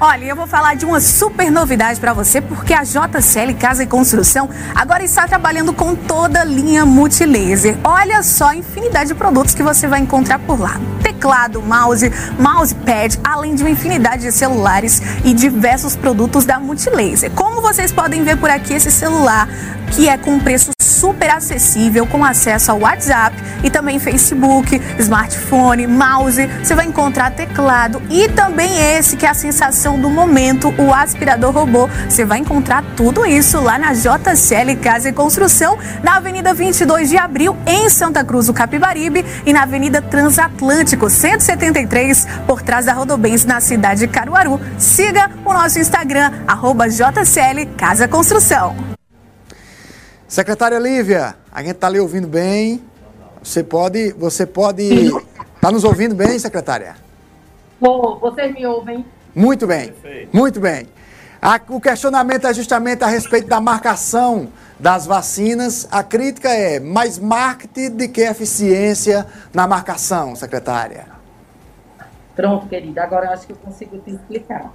[0.00, 3.86] Olha, eu vou falar de uma super novidade para você, porque a JCL Casa e
[3.86, 7.76] Construção agora está trabalhando com toda a linha multilaser.
[7.82, 10.80] Olha só a infinidade de produtos que você vai encontrar por lá.
[11.02, 17.32] Teclado, mouse, mousepad, além de uma infinidade de celulares e diversos produtos da Multilaser.
[17.32, 19.48] Como vocês podem ver por aqui, esse celular
[19.90, 26.46] que é com preço super acessível, com acesso ao WhatsApp e também Facebook, smartphone, mouse.
[26.62, 31.52] Você vai encontrar teclado e também esse que é a sensação do momento, o aspirador
[31.52, 31.88] robô.
[32.08, 37.18] Você vai encontrar tudo isso lá na JCL Casa e Construção, na Avenida 22 de
[37.18, 43.44] Abril, em Santa Cruz do Capibaribe e na Avenida Transatlântico 173, por trás da Rodobens,
[43.44, 44.60] na cidade de Caruaru.
[44.78, 48.97] Siga o nosso Instagram, arroba JCL Casa Construção.
[50.28, 52.84] Secretária Lívia, a gente está lhe ouvindo bem.
[53.42, 54.82] Você pode, você pode,
[55.54, 56.96] está nos ouvindo bem, secretária?
[57.80, 59.06] Bom, vocês me ouvem?
[59.34, 60.36] Muito bem, Perfeito.
[60.36, 60.86] muito bem.
[61.40, 64.48] A, o questionamento é justamente a respeito da marcação
[64.78, 65.88] das vacinas.
[65.90, 71.06] A crítica é mais marketing do que eficiência na marcação, secretária.
[72.36, 73.02] Pronto, querida.
[73.02, 74.72] Agora eu acho que eu consigo te explicar.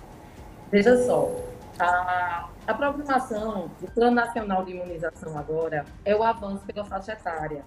[0.72, 1.32] Veja só,
[1.80, 7.64] a, a programação do Plano Nacional de Imunização agora é o avanço pela faixa etária,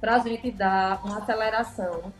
[0.00, 2.12] para a gente dar uma aceleração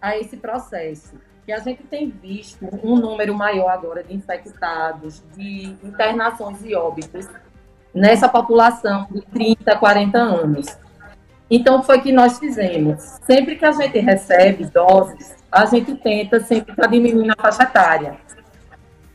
[0.00, 1.14] a esse processo.
[1.46, 7.26] Que a gente tem visto um número maior agora de infectados, de internações e óbitos
[7.94, 10.66] nessa população de 30, 40 anos.
[11.50, 13.18] Então, foi que nós fizemos.
[13.24, 18.16] Sempre que a gente recebe doses, a gente tenta sempre para diminuir na faixa etária.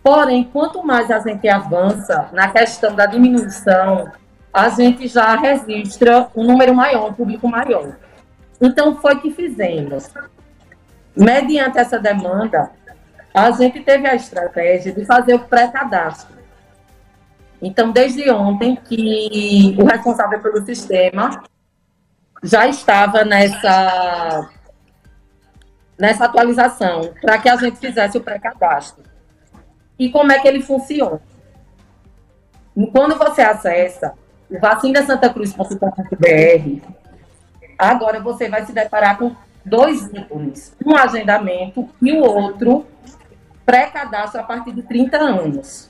[0.06, 4.12] Porém, quanto mais a gente avança na questão da diminuição,
[4.54, 7.98] a gente já registra um número maior, um público maior.
[8.62, 10.14] Então, foi que fizemos.
[11.18, 12.70] Mediante essa demanda,
[13.34, 16.38] a gente teve a estratégia de fazer o pré-cadastro.
[17.60, 21.42] Então, desde ontem que o responsável pelo sistema
[22.44, 24.52] já estava nessa,
[25.98, 29.15] nessa atualização para que a gente fizesse o pré-cadastro.
[29.98, 31.20] E como é que ele funciona?
[32.92, 34.14] Quando você acessa
[34.50, 36.82] o vacinasantacruz.com.br,
[37.78, 39.34] agora você vai se deparar com
[39.66, 42.86] dois ícones, um agendamento e o outro
[43.66, 45.90] pré-cadastro a partir de 30 anos.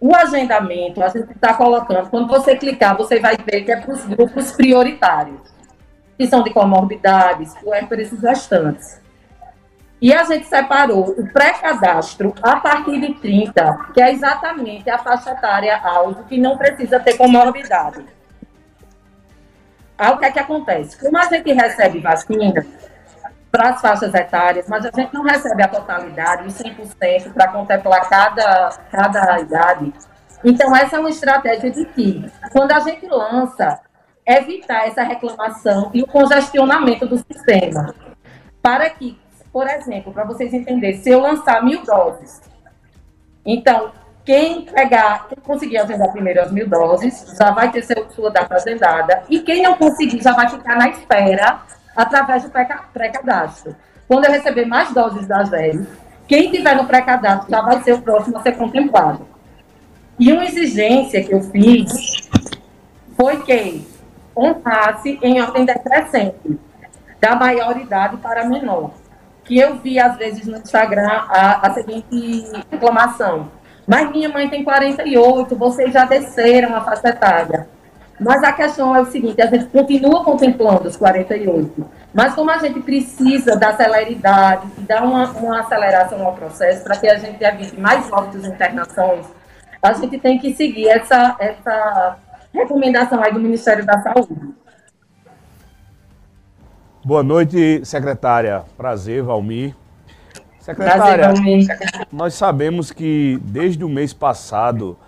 [0.00, 3.92] O agendamento, a gente está colocando, quando você clicar, você vai ver que é para
[3.92, 5.40] os grupos prioritários,
[6.16, 8.98] que são de comorbidades, puérperas e gestantes.
[10.00, 15.32] E a gente separou o pré-cadastro a partir de 30, que é exatamente a faixa
[15.32, 18.04] etária alvo que não precisa ter comorbidade.
[19.98, 20.98] Aí o que é que acontece?
[20.98, 22.64] Como a gente recebe vacina
[23.50, 28.08] para as faixas etárias, mas a gente não recebe a totalidade, os 100% para contemplar
[28.08, 29.92] cada, cada idade,
[30.42, 33.78] Então, essa é uma estratégia de que, quando a gente lança,
[34.26, 37.94] evitar essa reclamação e o congestionamento do sistema.
[38.62, 39.18] Para que,
[39.52, 42.40] por exemplo, para vocês entenderem, se eu lançar mil doses,
[43.44, 43.92] então,
[44.24, 48.54] quem pegar, quem conseguir agendar primeiro as mil doses, já vai ter seu, sua data
[48.54, 49.22] agendada.
[49.28, 51.62] E quem não conseguir, já vai ficar na espera
[51.96, 53.74] através do pré-cadastro.
[54.06, 55.86] Quando eu receber mais doses das 10,
[56.28, 59.26] quem tiver no pré-cadastro já vai ser o próximo a ser contemplado.
[60.18, 62.28] E uma exigência que eu fiz
[63.16, 63.86] foi que
[64.36, 66.58] honrasse em ordem decrescente,
[67.20, 68.92] da maioridade para menor.
[69.50, 73.48] Que eu vi, às vezes, no Instagram a, a seguinte reclamação.
[73.84, 77.66] Mas minha mãe tem 48, vocês já desceram a faixa etária.
[78.20, 81.84] Mas a questão é o seguinte, a gente continua contemplando os 48,
[82.14, 86.96] mas como a gente precisa da celeridade e dar uma, uma aceleração ao processo para
[86.96, 89.26] que a gente evite mais óbitos e internações,
[89.82, 92.18] a gente tem que seguir essa, essa
[92.54, 94.54] recomendação aí do Ministério da Saúde.
[97.02, 98.62] Boa noite, secretária.
[98.76, 99.74] Prazer, Valmir.
[100.58, 101.66] Secretária, Prazer,
[102.12, 104.98] nós sabemos que desde o mês passado,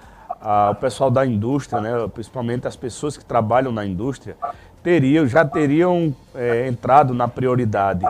[0.41, 4.39] a, o pessoal da indústria, né, principalmente as pessoas que trabalham na indústria,
[4.83, 8.07] teriam, já teriam é, entrado na prioridade.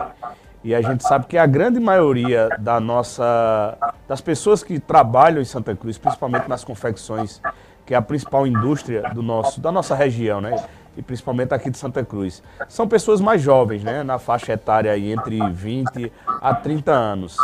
[0.63, 3.77] E a gente sabe que a grande maioria da nossa,
[4.07, 7.41] das pessoas que trabalham em Santa Cruz, principalmente nas confecções,
[7.85, 10.55] que é a principal indústria do nosso, da nossa região, né?
[10.95, 12.43] E principalmente aqui de Santa Cruz.
[12.69, 14.03] São pessoas mais jovens, né?
[14.03, 17.37] Na faixa etária entre 20 a 30 anos.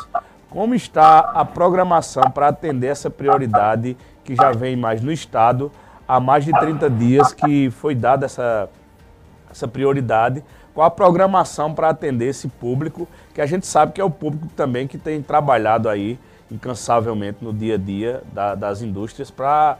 [0.49, 5.71] Como está a programação para atender essa prioridade que já vem mais no Estado
[6.07, 8.69] há mais de 30 dias que foi dada essa,
[9.49, 10.43] essa prioridade?
[10.73, 14.47] Qual a programação para atender esse público, que a gente sabe que é o público
[14.55, 16.17] também que tem trabalhado aí
[16.51, 19.77] incansavelmente no dia a dia da, das indústrias para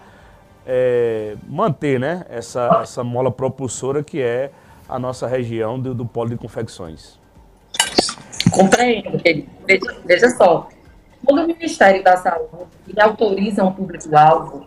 [0.66, 4.52] é, manter né, essa, essa mola propulsora que é
[4.88, 7.20] a nossa região do, do polo de confecções.
[8.52, 9.22] Compreendo,
[9.66, 10.68] veja, veja só.
[11.26, 14.66] Quando o Ministério da Saúde autoriza um público-alvo,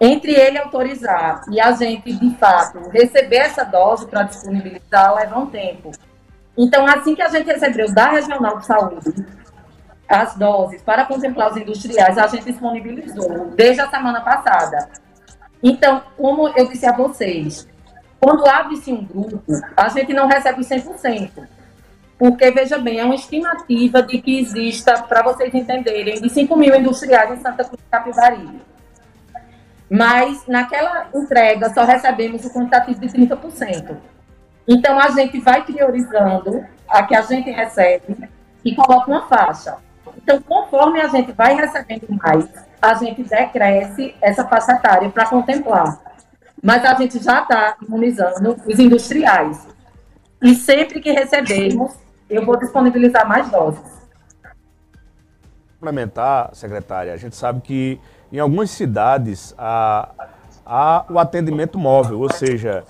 [0.00, 5.46] entre ele autorizar e a gente, de fato, receber essa dose para disponibilizar, leva um
[5.46, 5.92] tempo.
[6.58, 9.24] Então, assim que a gente recebeu da Regional de Saúde
[10.12, 14.90] as doses para contemplar os industriais, a gente disponibilizou desde a semana passada.
[15.62, 17.66] Então, como eu disse a vocês,
[18.20, 19.42] quando abre-se um grupo,
[19.76, 21.30] a gente não recebe 100%.
[22.18, 26.74] Porque, veja bem, é uma estimativa de que exista, para vocês entenderem, de 5 mil
[26.74, 28.60] industriais em Santa Cruz de Capivari.
[29.90, 33.96] Mas, naquela entrega, só recebemos o quantitativo de 30%.
[34.68, 38.28] Então, a gente vai priorizando a que a gente recebe
[38.64, 39.76] e coloca uma faixa.
[40.16, 42.48] Então, conforme a gente vai recebendo mais,
[42.80, 46.00] a gente decresce essa faixa etária para contemplar.
[46.62, 49.66] Mas a gente já está imunizando os industriais.
[50.40, 51.92] E sempre que recebermos,
[52.28, 54.02] eu vou disponibilizar mais doses.
[55.78, 58.00] Complementar, secretária, a gente sabe que
[58.32, 60.08] em algumas cidades há,
[60.64, 62.84] há o atendimento móvel, ou seja,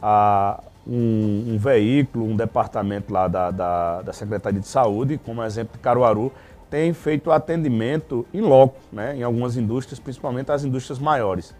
[0.00, 5.74] há um, um veículo, um departamento lá da, da, da Secretaria de Saúde, como exemplo
[5.74, 6.32] de Caruaru,
[6.70, 11.54] tem feito atendimento em loco, né, em algumas indústrias, principalmente as indústrias maiores.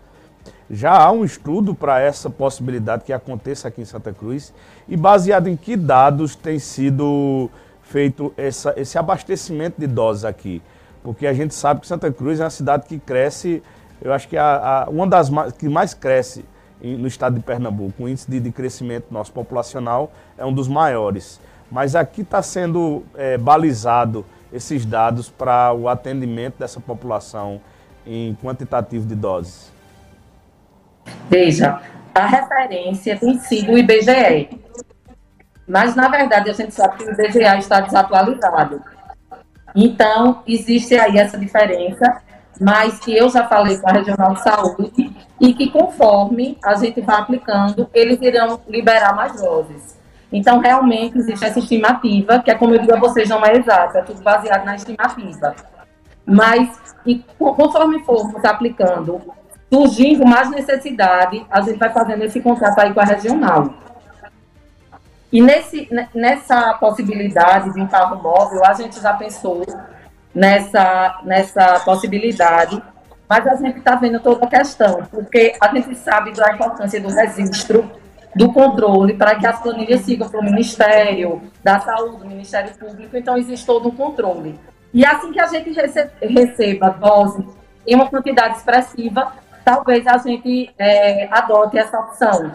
[0.71, 4.53] Já há um estudo para essa possibilidade que aconteça aqui em Santa Cruz
[4.87, 7.51] e baseado em que dados tem sido
[7.83, 10.63] feito essa, esse abastecimento de doses aqui?
[11.03, 13.63] Porque a gente sabe que Santa Cruz é uma cidade que cresce,
[14.03, 16.45] eu acho que a, a, uma das mais, que mais cresce
[16.83, 18.05] em, no estado de Pernambuco.
[18.05, 21.41] O índice de, de crescimento nosso populacional é um dos maiores.
[21.71, 27.61] Mas aqui está sendo é, balizado esses dados para o atendimento dessa população
[28.07, 29.73] em quantitativo de doses?
[31.29, 31.81] Veja,
[32.15, 34.49] a referência tem sido o IBGE.
[35.67, 38.83] Mas, na verdade, a gente sabe que o IBGE está desatualizado.
[39.75, 42.23] Então, existe aí essa diferença,
[42.59, 47.01] mas que eu já falei com a Regional de Saúde e que, conforme a gente
[47.03, 49.98] vai aplicando, eles irão liberar mais doses.
[50.33, 53.99] Então, realmente, existe essa estimativa, que é como eu digo a vocês, não é exata,
[53.99, 55.55] é tudo baseado na estimativa.
[56.27, 56.69] Mas,
[57.07, 59.23] e, conforme formos aplicando,
[59.73, 63.73] surgindo mais necessidade, a gente vai fazendo esse contrato aí com a regional.
[65.33, 69.65] E nesse, nessa possibilidade de um carro móvel, a gente já pensou
[70.35, 72.83] nessa, nessa possibilidade,
[73.29, 77.09] mas a gente está vendo toda a questão, porque a gente sabe da importância do
[77.09, 77.91] registro
[78.35, 83.17] do controle para que as planilhas sigam para o Ministério da Saúde, do Ministério Público,
[83.17, 84.59] então existe todo um controle.
[84.93, 85.71] E assim que a gente
[86.21, 87.47] receba dose
[87.87, 89.33] em uma quantidade expressiva,
[89.65, 92.53] talvez a gente é, adote essa opção.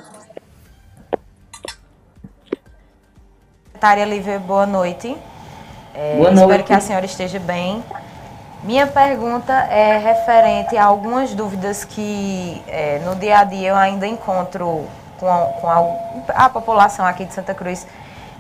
[3.84, 5.18] Secretária Lívia, boa noite.
[5.94, 6.42] É, boa noite.
[6.42, 7.84] Espero que a senhora esteja bem.
[8.64, 14.08] Minha pergunta é referente a algumas dúvidas que é, no dia a dia eu ainda
[14.08, 14.88] encontro
[15.20, 17.88] com, a, com a, a, população aqui de Santa Cruz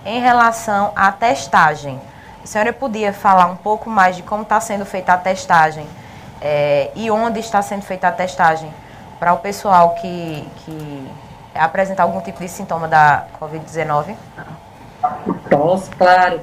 [0.06, 2.00] em relação à testagem.
[2.44, 5.88] A senhora podia falar um pouco mais de como está sendo feita a testagem
[6.42, 8.74] é, e onde está sendo feita a testagem
[9.20, 11.12] para o pessoal que, que
[11.56, 14.16] apresenta algum tipo de sintoma da Covid-19?
[15.50, 16.42] Posso, claro.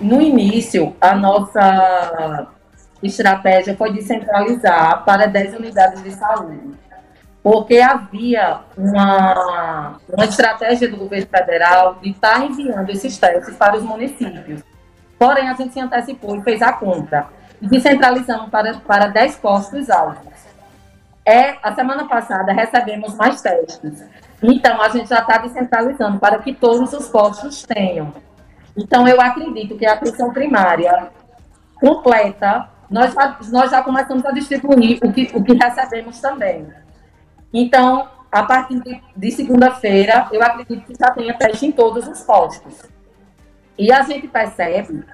[0.00, 2.48] No início, a nossa
[3.02, 6.74] estratégia foi descentralizar para 10 unidades de saúde,
[7.42, 13.82] porque havia uma, uma estratégia do governo federal de estar enviando esses testes para os
[13.82, 14.62] municípios.
[15.18, 17.28] Porém, a gente se antecipou e fez a conta.
[17.60, 20.32] E descentralizamos para, para 10 postos altos.
[21.24, 24.04] É, a semana passada recebemos mais testes.
[24.42, 28.12] Então, a gente já está descentralizando para que todos os postos tenham.
[28.76, 31.08] Então, eu acredito que a atenção primária
[31.78, 36.66] completa nós já, nós já começamos a distribuir o que, o que recebemos também.
[37.52, 38.80] Então, a partir
[39.16, 42.82] de, segunda-feira, eu acredito que já tenha teste em todos os postos.
[43.76, 45.04] E a gente percebe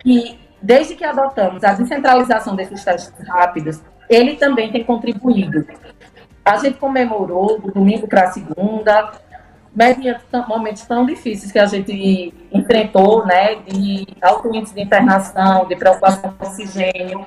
[0.00, 5.66] que, desde que adotamos a descentralização desses testes rápidos, ele também tem contribuído.
[6.44, 9.12] A gente comemorou do domingo para segunda,
[9.74, 15.76] mediante momentos tão difíceis que a gente enfrentou, né, de alto índice de internação, de
[15.76, 17.24] preocupação com oxigênio.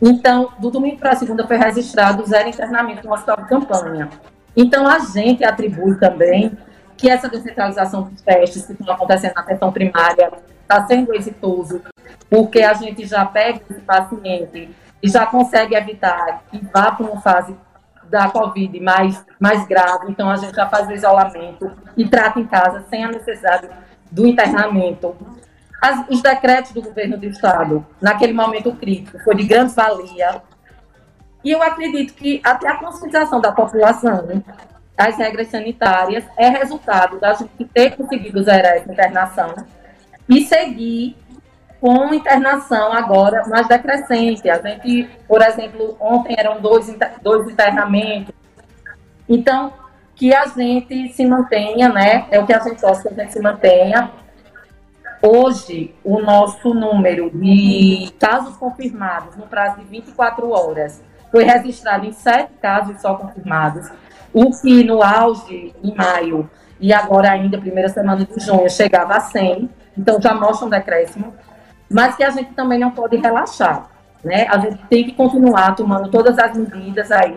[0.00, 4.08] Então, do domingo para a segunda foi registrado zero internamento no hospital de campanha.
[4.56, 6.56] Então, a gente atribui também
[6.96, 10.32] que essa descentralização dos testes que estão acontecendo na atenção primária
[10.62, 11.80] está sendo exitoso,
[12.28, 14.70] porque a gente já pega esse paciente
[15.02, 17.54] e já consegue evitar que vá para uma fase
[18.10, 22.46] da Covid mais, mais grave, então a gente já faz o isolamento e trata em
[22.46, 23.68] casa sem a necessidade
[24.10, 25.14] do internamento.
[25.80, 30.42] As, os decretos do governo do Estado, naquele momento crítico, foi de grande valia.
[31.42, 34.42] E eu acredito que até a conscientização da população,
[34.96, 39.54] as regras sanitárias, é resultado da gente ter conseguido zerar essa internação
[40.28, 41.16] e seguir
[41.80, 44.50] com internação agora mais decrescente.
[44.50, 48.34] A gente, por exemplo, ontem eram dois, dois internamentos.
[49.26, 49.72] Então,
[50.14, 52.26] que a gente se mantenha, né?
[52.30, 54.10] É o que a gente torce que a gente se mantenha.
[55.22, 62.12] Hoje, o nosso número de casos confirmados no prazo de 24 horas foi registrado em
[62.12, 63.90] sete casos só confirmados,
[64.32, 66.48] o que no auge, em maio,
[66.80, 71.34] e agora ainda, primeira semana de junho, chegava a 100, então já mostra um decréscimo
[71.90, 73.90] mas que a gente também não pode relaxar,
[74.22, 74.46] né?
[74.48, 77.36] A gente tem que continuar tomando todas as medidas aí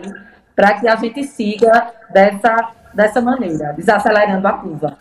[0.54, 4.96] para que a gente siga dessa, dessa maneira, desacelerando a curva.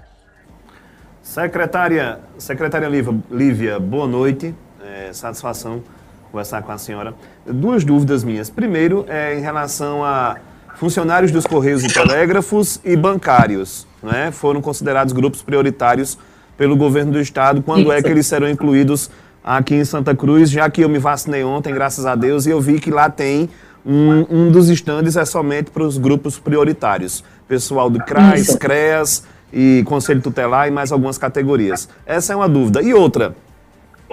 [1.24, 4.53] Secretária, secretária Lívia, Lívia boa noite,
[4.86, 5.82] é, satisfação
[6.30, 7.13] conversar com a senhora.
[7.45, 8.49] Duas dúvidas minhas.
[8.49, 10.36] Primeiro, é em relação a
[10.76, 14.32] funcionários dos Correios e Telégrafos e bancários, né?
[14.32, 16.17] Foram considerados grupos prioritários
[16.57, 17.61] pelo governo do estado.
[17.61, 17.93] Quando Isso.
[17.93, 19.09] é que eles serão incluídos
[19.41, 22.59] aqui em Santa Cruz, já que eu me vacinei ontem, graças a Deus, e eu
[22.59, 23.49] vi que lá tem
[23.86, 27.24] um, um dos estandes é somente para os grupos prioritários.
[27.47, 28.57] Pessoal do CRAS, Isso.
[28.57, 29.24] CREAS
[29.54, 31.88] e Conselho Tutelar e mais algumas categorias.
[32.06, 32.82] Essa é uma dúvida.
[32.82, 33.36] E outra,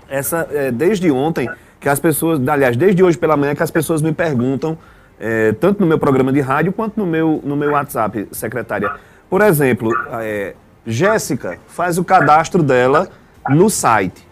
[0.08, 1.48] essa é, desde ontem
[1.80, 4.76] que as pessoas, aliás, desde hoje pela manhã que as pessoas me perguntam,
[5.18, 8.92] é, tanto no meu programa de rádio quanto no meu, no meu WhatsApp, secretária.
[9.28, 10.54] Por exemplo, é,
[10.86, 13.08] Jéssica faz o cadastro dela
[13.48, 14.29] no site.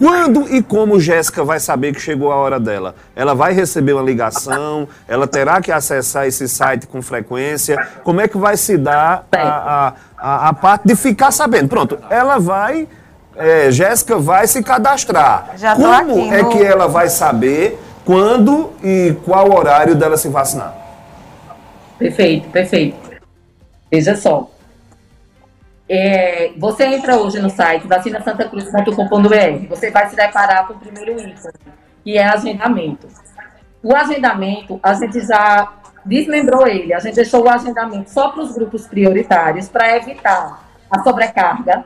[0.00, 2.94] Quando e como Jéssica vai saber que chegou a hora dela?
[3.14, 4.88] Ela vai receber uma ligação?
[5.06, 7.76] Ela terá que acessar esse site com frequência?
[8.02, 11.68] Como é que vai se dar a, a, a parte de ficar sabendo?
[11.68, 12.88] Pronto, ela vai.
[13.36, 15.50] É, Jéssica vai se cadastrar.
[15.58, 16.48] Já como aqui, é no...
[16.48, 20.74] que ela vai saber quando e qual horário dela se vacinar?
[21.98, 22.96] Perfeito, perfeito.
[23.92, 24.48] Veja só.
[25.92, 31.52] É, você entra hoje no site vacinasantacruz.com.br, você vai se deparar com o primeiro ícone,
[32.04, 33.08] que é agendamento.
[33.82, 35.72] O agendamento, a gente já
[36.06, 41.02] desmembrou ele, a gente deixou o agendamento só para os grupos prioritários para evitar a
[41.02, 41.84] sobrecarga.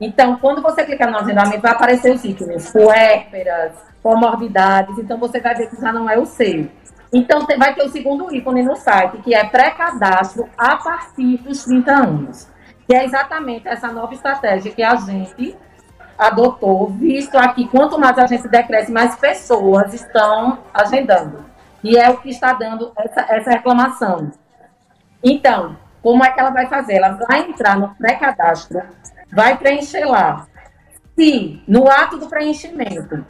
[0.00, 5.56] Então, quando você clicar no agendamento, vai aparecer os ícones, puérperas, comorbidades, então você vai
[5.56, 6.68] ver que já não é o seu.
[7.12, 11.92] Então, vai ter o segundo ícone no site, que é pré-cadastro a partir dos 30
[11.92, 12.57] anos
[12.88, 15.54] que é exatamente essa nova estratégia que a gente
[16.16, 21.44] adotou, visto aqui, quanto mais a gente decresce, mais pessoas estão agendando.
[21.84, 24.32] E é o que está dando essa, essa reclamação.
[25.22, 26.94] Então, como é que ela vai fazer?
[26.94, 28.82] Ela vai entrar no pré-cadastro,
[29.30, 30.46] vai preencher lá.
[31.14, 33.22] Se no ato do preenchimento,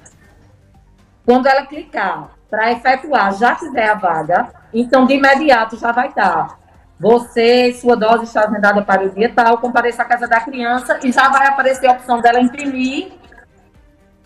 [1.26, 6.58] quando ela clicar para efetuar, já tiver a vaga, então de imediato já vai estar.
[7.00, 11.12] Você, sua dose está agendada para o dia tal, compareça à casa da criança e
[11.12, 13.12] já vai aparecer a opção dela imprimir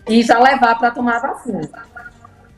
[0.07, 1.69] e já levar para tomar a vacina.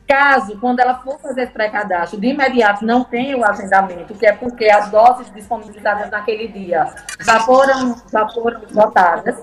[0.08, 4.70] Caso, quando ela for fazer pré-cadastro, de imediato não tenha o agendamento, que é porque
[4.70, 9.36] as doses disponibilizadas naquele dia já foram, já foram esgotadas,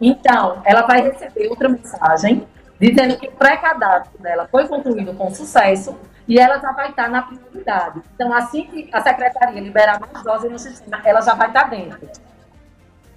[0.00, 2.46] então ela vai receber outra mensagem
[2.80, 5.96] dizendo que o pré-cadastro dela foi concluído com sucesso
[6.28, 8.02] e ela já vai estar na prioridade.
[8.14, 12.06] Então, assim que a secretaria liberar mais doses no sistema, ela já vai estar dentro.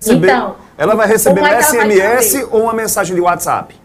[0.07, 3.79] Então, ela vai receber um é SMS ou uma mensagem de WhatsApp?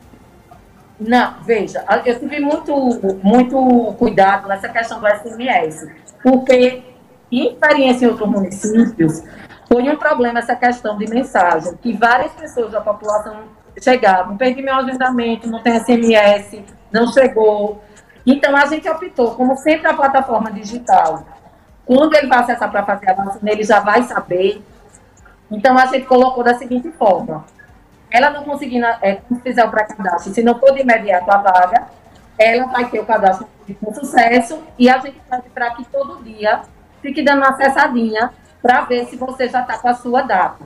[0.99, 2.75] Não, veja, eu tive muito,
[3.23, 5.87] muito cuidado nessa questão do SMS,
[6.23, 6.83] porque,
[7.31, 9.23] em experiência em outros municípios,
[9.69, 13.43] foi um problema essa questão de mensagem, que várias pessoas da população
[13.83, 17.83] chegavam, perdi meu agendamento, não tem SMS, não chegou.
[18.27, 21.25] Então, a gente optou, como sempre a plataforma digital,
[21.85, 24.61] quando ele vai acessar para fazer a vacina, ele já vai saber.
[25.51, 27.45] Então, a gente colocou da seguinte forma,
[28.11, 31.87] ela não conseguindo é, fizer o pré-cadastro, se não for de imediato a vaga,
[32.39, 33.47] ela vai ter o cadastro
[33.81, 36.63] com sucesso e a gente pede para que todo dia
[37.01, 40.65] fique dando uma acessadinha para ver se você já está com a sua data.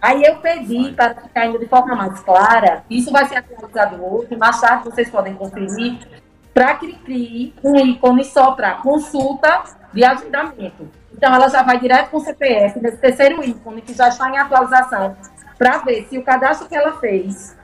[0.00, 4.36] Aí eu pedi para ficar indo de forma mais clara, isso vai ser atualizado hoje,
[4.36, 5.98] mais tarde vocês podem conferir,
[6.52, 10.88] para que crie um ícone só para consulta de agendamento.
[11.12, 14.38] Então ela já vai direto com o CPF, nesse terceiro ícone que já está em
[14.38, 15.16] atualização,
[15.58, 17.56] para ver se o cadastro que ela fez,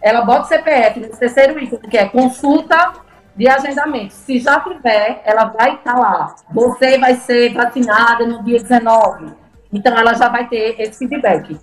[0.00, 2.94] ela bota o CPF nesse terceiro item, que é consulta
[3.34, 4.14] de agendamento.
[4.14, 6.36] Se já tiver, ela vai estar tá lá.
[6.50, 9.26] Você vai ser vacinada no dia 19.
[9.72, 11.58] Então, ela já vai ter esse feedback.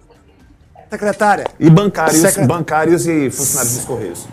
[0.90, 1.46] Secretária.
[1.60, 2.46] E bancários, Secret...
[2.46, 4.28] bancários e funcionários dos Correios?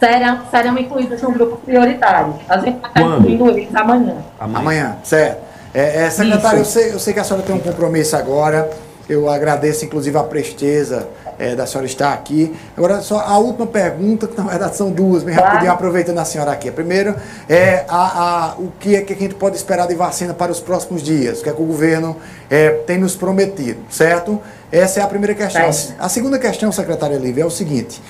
[0.00, 2.34] Serão, serão incluídos no grupo prioritário.
[2.48, 4.16] A gente está incluindo eles amanhã.
[4.38, 5.48] Amanhã, amanhã certo.
[5.74, 8.70] É, é, secretária, eu sei, eu sei que a senhora tem um compromisso agora.
[9.08, 12.54] Eu agradeço, inclusive, a presteza é, da senhora estar aqui.
[12.76, 16.52] Agora, só a última pergunta, que na verdade são duas, bem rapidinho, aproveitando a senhora
[16.52, 16.70] aqui.
[16.70, 17.14] Primeiro,
[17.48, 20.60] é a, a, o que é que a gente pode esperar de vacina para os
[20.60, 21.40] próximos dias?
[21.40, 22.16] O que é que o governo
[22.50, 24.40] é, tem nos prometido, certo?
[24.70, 25.70] Essa é a primeira questão.
[25.98, 28.02] A segunda questão, secretária Lívia, é o seguinte.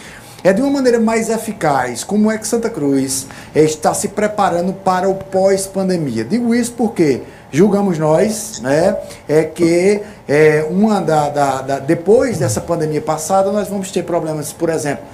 [0.44, 5.08] É de uma maneira mais eficaz, como é que Santa Cruz está se preparando para
[5.08, 6.24] o pós-pandemia?
[6.24, 8.96] Digo isso porque julgamos nós, né,
[9.28, 14.52] é que é, uma da, da, da, depois dessa pandemia passada nós vamos ter problemas,
[14.52, 15.04] por exemplo,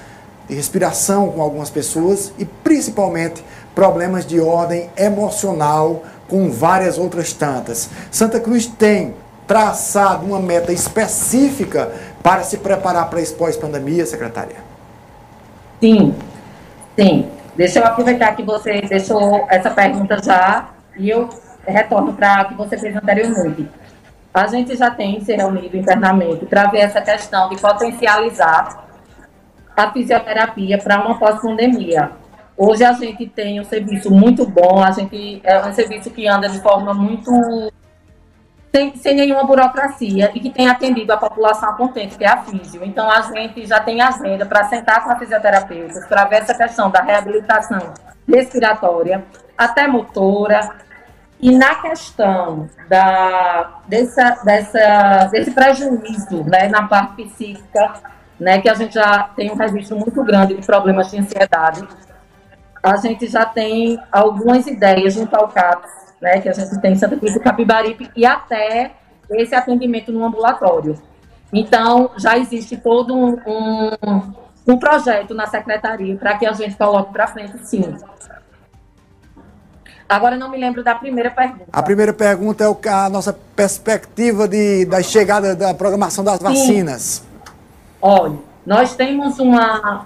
[0.47, 7.89] de respiração com algumas pessoas e principalmente problemas de ordem emocional com várias outras tantas.
[8.11, 9.15] Santa Cruz tem
[9.47, 14.64] traçado uma meta específica para se preparar para esse pós-pandemia, secretária?
[15.85, 16.15] Sim,
[16.97, 17.29] sim.
[17.55, 21.29] Deixa eu aproveitar que você deixou essa pergunta já e eu
[21.63, 23.69] retorno para o que você fez anteriormente.
[24.33, 28.83] A gente já tem se reunido internamente para ver essa questão de potencializar
[29.77, 32.09] a fisioterapia para uma pós-pandemia.
[32.57, 36.49] Hoje a gente tem um serviço muito bom, a gente é um serviço que anda
[36.49, 37.29] de forma muito
[38.75, 42.83] sem, sem nenhuma burocracia e que tem atendido a população contente, que é a físio.
[42.83, 46.89] Então a gente já tem agenda para sentar com a fisioterapeuta para ver essa questão
[46.89, 47.93] da reabilitação
[48.27, 49.23] respiratória,
[49.57, 50.75] até motora,
[51.39, 57.93] e na questão da, dessa, dessa, desse prejuízo né, na parte psíquica,
[58.37, 61.87] né, que a gente já tem um registro muito grande de problemas de ansiedade,
[62.83, 66.95] a gente já tem algumas ideias junto ao CAPS, né, que a gente tem em
[66.95, 68.93] Santa Cruz do Capibaribe, e até
[69.29, 70.99] esse atendimento no ambulatório.
[71.53, 74.33] Então, já existe todo um, um,
[74.67, 77.95] um projeto na secretaria para que a gente coloque para frente, sim.
[80.09, 81.65] Agora não me lembro da primeira pergunta.
[81.71, 86.43] A primeira pergunta é o, a nossa perspectiva de, da chegada da programação das Sim.
[86.43, 87.23] vacinas.
[88.01, 90.05] Olha, nós temos uma,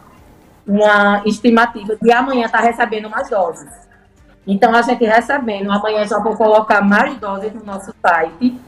[0.65, 3.88] uma estimativa de amanhã estar tá recebendo mais doses.
[4.47, 8.59] Então, a gente recebendo, amanhã já vou colocar mais doses no nosso site.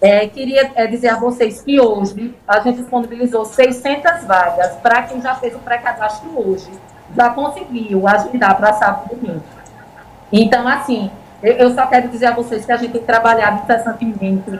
[0.00, 5.20] É, queria é, dizer a vocês que hoje a gente disponibilizou 600 vagas para quem
[5.20, 6.70] já fez o pré-cadastro hoje.
[7.16, 9.42] Já conseguiu agendar para sábado e domingo.
[10.30, 11.10] Então, assim,
[11.42, 14.58] eu, eu só quero dizer a vocês que a gente tem trabalhado incessantemente.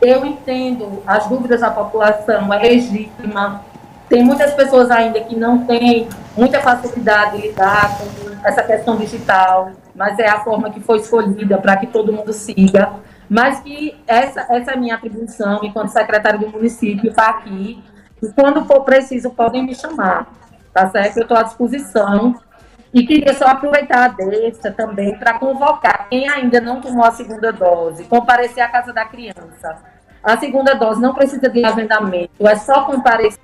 [0.00, 3.62] Eu entendo as dúvidas da população, é legítima.
[4.08, 9.70] tem muitas pessoas ainda que não têm muita facilidade de lidar com essa questão digital,
[9.96, 12.92] mas é a forma que foi escolhida para que todo mundo siga.
[13.28, 17.82] Mas que essa, essa é a minha atribuição, enquanto secretário do município, está aqui.
[18.22, 20.28] E quando for preciso, podem me chamar,
[20.72, 21.16] tá certo?
[21.16, 22.36] Eu estou à disposição.
[22.94, 27.52] E queria só aproveitar a deixa também para convocar quem ainda não tomou a segunda
[27.52, 29.76] dose, comparecer à casa da criança.
[30.22, 33.40] A segunda dose não precisa de agendamento, é só comparecer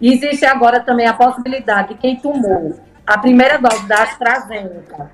[0.00, 5.10] Existe agora também a possibilidade de quem tomou a primeira dose da AstraZeneca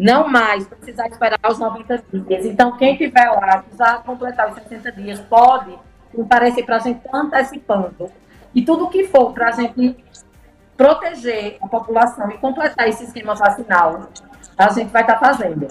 [0.00, 2.46] não mais precisar esperar os 90 dias.
[2.46, 5.78] Então, quem tiver lá, já completar os 60 dias, pode
[6.14, 8.10] comparecer para a gente antecipando.
[8.54, 10.02] E tudo que for para a gente
[10.74, 14.08] proteger a população e completar esse esquema vacinal,
[14.56, 15.68] a gente vai estar tá fazendo.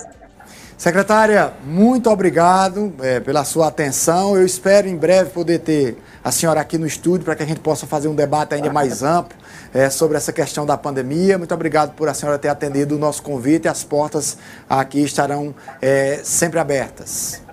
[0.77, 4.37] Secretária, muito obrigado é, pela sua atenção.
[4.37, 7.59] Eu espero em breve poder ter a senhora aqui no estúdio para que a gente
[7.61, 9.35] possa fazer um debate ainda mais amplo
[9.73, 11.37] é, sobre essa questão da pandemia.
[11.37, 13.67] Muito obrigado por a senhora ter atendido o nosso convite.
[13.67, 14.37] As portas
[14.69, 17.43] aqui estarão é, sempre abertas.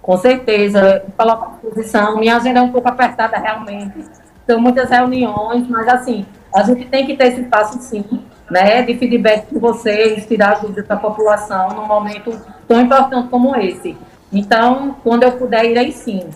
[0.00, 2.18] Com certeza, coloco à disposição.
[2.18, 4.04] Minha agenda é um pouco apertada realmente.
[4.46, 6.24] São muitas reuniões, mas assim,
[6.54, 8.04] a gente tem que ter esse espaço sim
[8.50, 13.56] né, de feedback com vocês, tirar ajuda para a população num momento tão importante como
[13.56, 13.96] esse.
[14.32, 16.28] Então, quando eu puder, irei sim.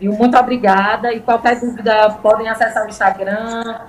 [0.00, 1.12] Muito obrigada.
[1.12, 3.80] E qualquer dúvida, podem acessar o Instagram.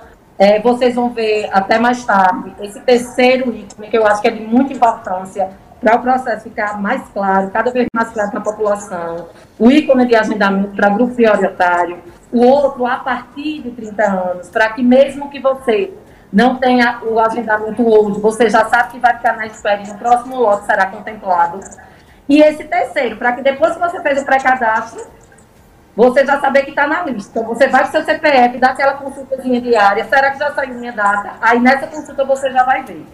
[0.44, 4.30] É, vocês vão ver até mais tarde esse terceiro ícone, que eu acho que é
[4.32, 8.42] de muita importância para o processo ficar mais claro, cada vez mais claro para a
[8.42, 9.28] população.
[9.56, 11.98] O ícone de agendamento para grupo prioritário.
[12.32, 15.94] O outro a partir de 30 anos, para que mesmo que você
[16.32, 19.94] não tenha o agendamento hoje, você já sabe que vai ficar na espera e no
[19.96, 21.60] próximo lote será contemplado.
[22.28, 25.06] E esse terceiro, para que depois que você fez o pré-cadastro,
[25.94, 27.42] você já saber que está na lista.
[27.42, 30.92] Você vai para o seu CPF, dá aquela consultazinha diária, será que já saiu minha
[30.92, 31.32] data?
[31.40, 33.06] Aí nessa consulta você já vai ver.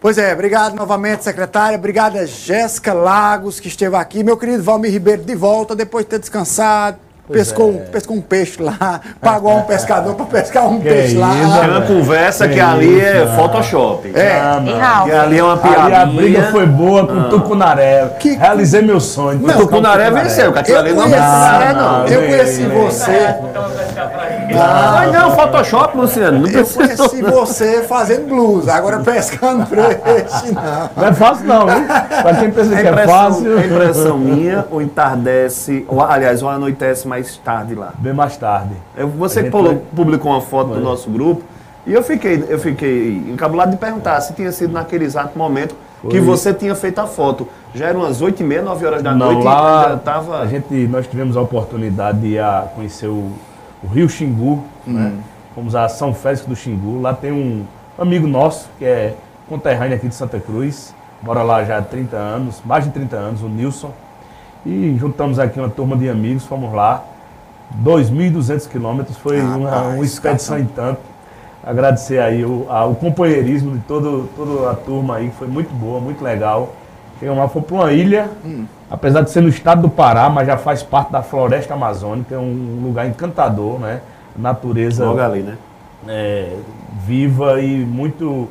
[0.00, 1.78] Pois é, obrigado novamente, secretária.
[1.78, 4.22] Obrigada, Jéssica Lagos, que esteve aqui.
[4.22, 6.98] Meu querido Valmir Ribeiro, de volta, depois de ter descansado,
[7.32, 7.78] pescou, é.
[7.90, 11.34] pescou um peixe lá, pagou um pescador para pescar um que peixe lá.
[11.34, 14.12] É uma conversa que, que ali é Photoshop.
[14.14, 14.38] É.
[14.40, 16.02] Ah, que ali é uma piada.
[16.02, 17.28] a briga foi boa com o ah.
[17.30, 18.16] Tucunaré.
[18.18, 18.34] Que...
[18.34, 19.40] Realizei meu sonho.
[19.40, 22.06] Não, Tucunaré venceu, que aquilo ali não é não.
[22.06, 23.34] Eu conheci você.
[24.52, 26.40] Não, não, Photoshop, Luciano.
[26.40, 30.90] Não eu conheci você fazendo blues, agora pescando peixe, não.
[30.96, 31.86] Não é fácil não, hein?
[32.22, 33.58] Pra quem pensa que é fácil.
[33.58, 37.13] É impressão minha, ou entardece, ou, aliás, ou anoitece mais
[37.44, 37.92] tarde lá.
[37.98, 38.74] Bem mais tarde.
[39.16, 39.50] Você
[39.94, 40.78] publicou uma foto foi.
[40.78, 41.42] do nosso grupo,
[41.86, 46.10] e eu fiquei, eu fiquei encabulado de perguntar se tinha sido naquele exato momento foi.
[46.10, 47.46] que você tinha feito a foto.
[47.74, 50.40] Já eram umas 8 e meia, 9 horas da não, noite lá, já tava...
[50.40, 53.32] a gente, nós tivemos a oportunidade de a conhecer o
[53.84, 54.62] o Rio Xingu, né?
[54.86, 54.92] uhum.
[54.94, 55.12] né?
[55.54, 57.00] Fomos a São Félix do Xingu.
[57.00, 57.64] Lá tem um
[57.96, 59.14] amigo nosso, que é
[59.48, 60.92] conterrâneo aqui de Santa Cruz,
[61.22, 63.92] mora lá já há 30 anos, mais de 30 anos, o Nilson.
[64.64, 67.04] E juntamos aqui uma turma de amigos, fomos lá.
[67.82, 71.00] 2.200 quilômetros, foi ah, uma, uma expedição em tanto.
[71.62, 75.72] Agradecer aí o, a, o companheirismo de todo, toda a turma aí, que foi muito
[75.74, 76.74] boa, muito legal.
[77.18, 80.46] Chegamos lá, fomos para uma ilha, hum apesar de ser no estado do Pará, mas
[80.46, 84.00] já faz parte da floresta amazônica, é um lugar encantador, né?
[84.36, 85.56] Natureza Logo ali, né?
[86.06, 86.56] É,
[87.04, 88.48] viva e muito,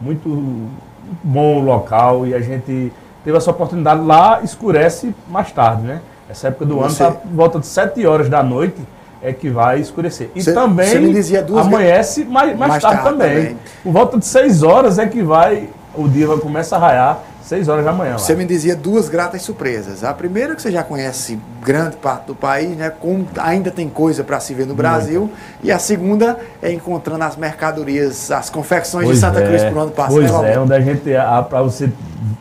[0.00, 2.92] muito, muito bom o local e a gente
[3.24, 6.00] teve essa oportunidade lá, escurece mais tarde, né?
[6.28, 7.02] Essa época do Você...
[7.02, 8.80] ano tá volta de 7 horas da noite
[9.22, 10.30] é que vai escurecer.
[10.34, 11.14] E também
[11.58, 13.36] amanhece mais, mais, mais tarde, tarde, também.
[13.36, 13.58] também.
[13.82, 17.68] Por volta de 6 horas é que vai, o dia vai começar a raiar 6
[17.68, 18.16] horas da manhã.
[18.16, 18.38] Você lá.
[18.38, 20.02] me dizia duas gratas surpresas.
[20.02, 22.88] A primeira que você já conhece grande parte do país, né?
[22.88, 25.20] Como ainda tem coisa para se ver no Brasil.
[25.20, 25.34] Muito.
[25.62, 29.78] E a segunda é encontrando as mercadorias, as confecções pois de Santa é, Cruz por
[29.78, 30.14] ano passado.
[30.14, 31.02] Pois é, onde a gente
[31.50, 31.92] para você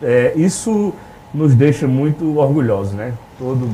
[0.01, 0.93] é, isso
[1.33, 3.13] nos deixa muito orgulhosos, né?
[3.37, 3.69] Todo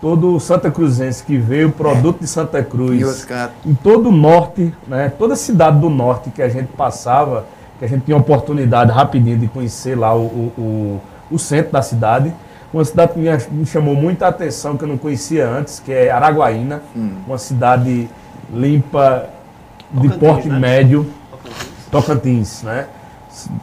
[0.00, 3.26] todo Santa Cruzense que veio produto de Santa Cruz,
[3.64, 5.12] em todo o norte, né?
[5.16, 7.46] Toda cidade do norte que a gente passava
[7.78, 11.00] que a gente tinha a oportunidade rapidinho de conhecer lá o, o,
[11.30, 12.32] o centro da cidade.
[12.72, 16.82] Uma cidade que me, chamou muita atenção, que eu não conhecia antes, que é Araguaína,
[16.94, 17.12] hum.
[17.26, 18.08] uma cidade
[18.52, 19.26] limpa,
[19.90, 20.58] de porte né?
[20.58, 21.06] médio,
[21.90, 22.86] Tocantins, né?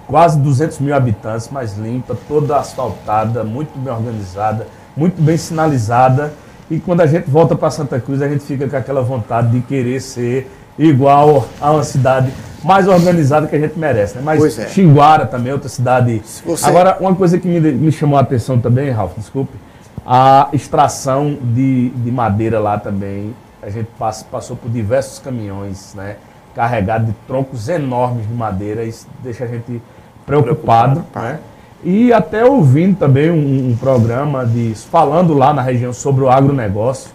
[0.08, 6.34] Quase 200 mil habitantes, mas limpa, toda asfaltada, muito bem organizada, muito bem sinalizada.
[6.72, 9.62] E quando a gente volta para Santa Cruz, a gente fica com aquela vontade de
[9.62, 12.32] querer ser igual a uma cidade
[12.66, 14.16] mais organizada que a gente merece.
[14.16, 14.22] Né?
[14.24, 14.68] Mas é.
[14.68, 16.22] Xinguara também, outra cidade.
[16.46, 16.66] Você...
[16.66, 19.54] Agora, uma coisa que me, me chamou a atenção também, Ralf, desculpe,
[20.06, 23.34] a extração de, de madeira lá também
[23.66, 23.90] a gente
[24.32, 26.18] passou por diversos caminhões, né?
[26.54, 29.82] Carregados de troncos enormes de madeira, isso deixa a gente
[30.24, 31.26] preocupado, preocupado.
[31.26, 31.40] né?
[31.84, 37.10] E até ouvindo também um, um, programa de, falando lá na região sobre o agronegócio,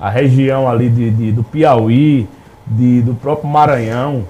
[0.00, 2.28] a região ali de, de do Piauí,
[2.66, 4.24] de, do próprio Maranhão,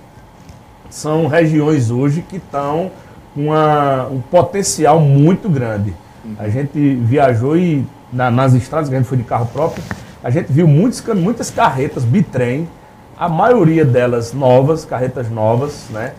[0.91, 2.91] são regiões hoje que estão
[3.35, 3.51] com
[4.13, 5.95] um potencial muito grande.
[6.39, 9.83] A gente viajou e na, nas estradas, que a gente foi de carro próprio,
[10.23, 12.69] a gente viu muitos, muitas carretas bitrem,
[13.17, 16.13] a maioria delas novas, carretas novas, né?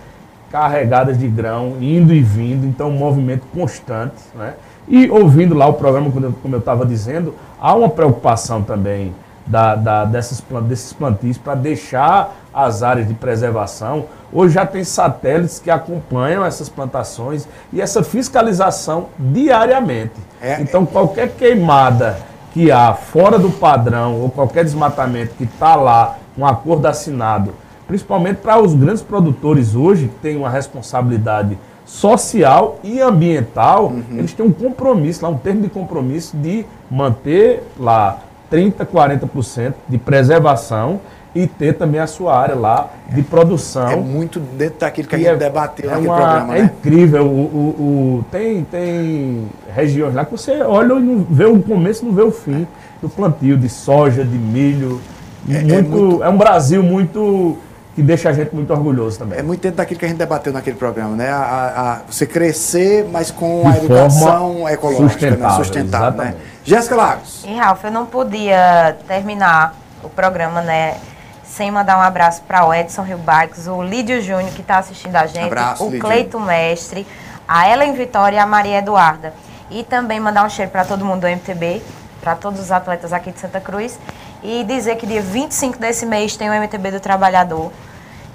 [0.51, 4.15] carregadas de grão, indo e vindo, então um movimento constante.
[4.35, 4.53] Né?
[4.87, 9.13] E ouvindo lá o programa, como eu estava dizendo, há uma preocupação também
[9.49, 14.05] da, da, dessas, desses plantios para deixar as áreas de preservação.
[14.31, 20.13] Hoje já tem satélites que acompanham essas plantações e essa fiscalização diariamente.
[20.39, 22.17] É, então, qualquer queimada
[22.53, 27.53] que há fora do padrão ou qualquer desmatamento que está lá, um acordo assinado,
[27.87, 34.03] principalmente para os grandes produtores hoje, que têm uma responsabilidade social e ambiental, uhum.
[34.11, 38.19] eles têm um compromisso, lá um termo de compromisso de manter lá
[38.51, 40.99] 30%, 40% de preservação
[41.33, 43.89] e ter também a sua área lá de produção.
[43.89, 46.57] É muito dentro daquilo que, a gente é, debateu é naquele uma, programa.
[46.57, 46.71] É né?
[46.77, 47.25] incrível.
[47.25, 52.05] O, o, o, tem, tem regiões lá que você olha e não vê o começo
[52.05, 52.67] não vê o fim
[53.01, 54.99] do plantio de soja, de milho.
[55.47, 56.23] É, é muito, é, muito...
[56.23, 57.57] é um Brasil muito
[57.99, 59.39] que deixa a gente muito orgulhoso também.
[59.39, 61.29] É muito dentro daquilo que a gente debateu naquele programa, né?
[61.29, 65.55] A, a, você crescer, mas com a educação ecológica, sustentável, né?
[65.55, 66.35] sustentável né?
[66.63, 67.43] Jéssica Lagos.
[67.45, 70.95] E Ralf, eu não podia terminar o programa, né?
[71.43, 75.15] sem mandar um abraço para o Edson Rio Bikes, o Lídio Júnior, que está assistindo
[75.15, 77.05] a gente, abraço, o Cleito Mestre,
[77.45, 79.33] a Ellen Vitória e a Maria Eduarda.
[79.69, 81.81] E também mandar um cheiro para todo mundo do MTB,
[82.21, 83.99] para todos os atletas aqui de Santa Cruz.
[84.41, 87.73] E dizer que dia 25 desse mês tem o MTB do Trabalhador.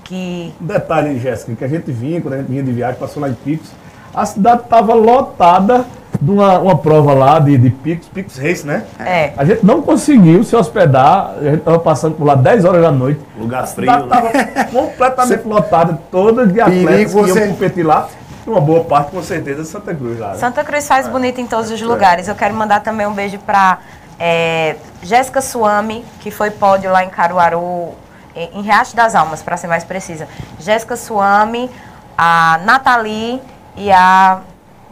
[0.04, 0.52] Que...
[0.60, 3.28] Um detalhe, Jéssica, que a gente vinha, quando a gente vinha de viagem, passou lá
[3.28, 3.70] em Picos,
[4.14, 5.84] a cidade estava lotada
[6.20, 8.84] de uma, uma prova lá de, de Picos, Picos Race, né?
[8.98, 9.32] É.
[9.36, 12.92] A gente não conseguiu se hospedar, a gente estava passando por lá 10 horas da
[12.92, 13.20] noite.
[13.36, 13.90] Lugar frio.
[13.90, 14.68] Estava né?
[14.72, 18.08] completamente lotada, toda de atletas que iam competir lá.
[18.46, 20.28] Uma boa parte, com certeza, de Santa Cruz lá.
[20.28, 20.34] Né?
[20.34, 21.10] Santa Cruz faz é.
[21.10, 21.84] bonito em todos os é.
[21.84, 22.28] lugares.
[22.28, 23.78] Eu quero mandar também um beijo para
[24.18, 27.94] é, Jéssica Suami, que foi pódio lá em Caruaru,
[28.34, 30.28] em Riacho das Almas, para ser mais precisa.
[30.58, 31.70] Jéssica Suami,
[32.16, 33.40] a Nathalie
[33.76, 34.40] e a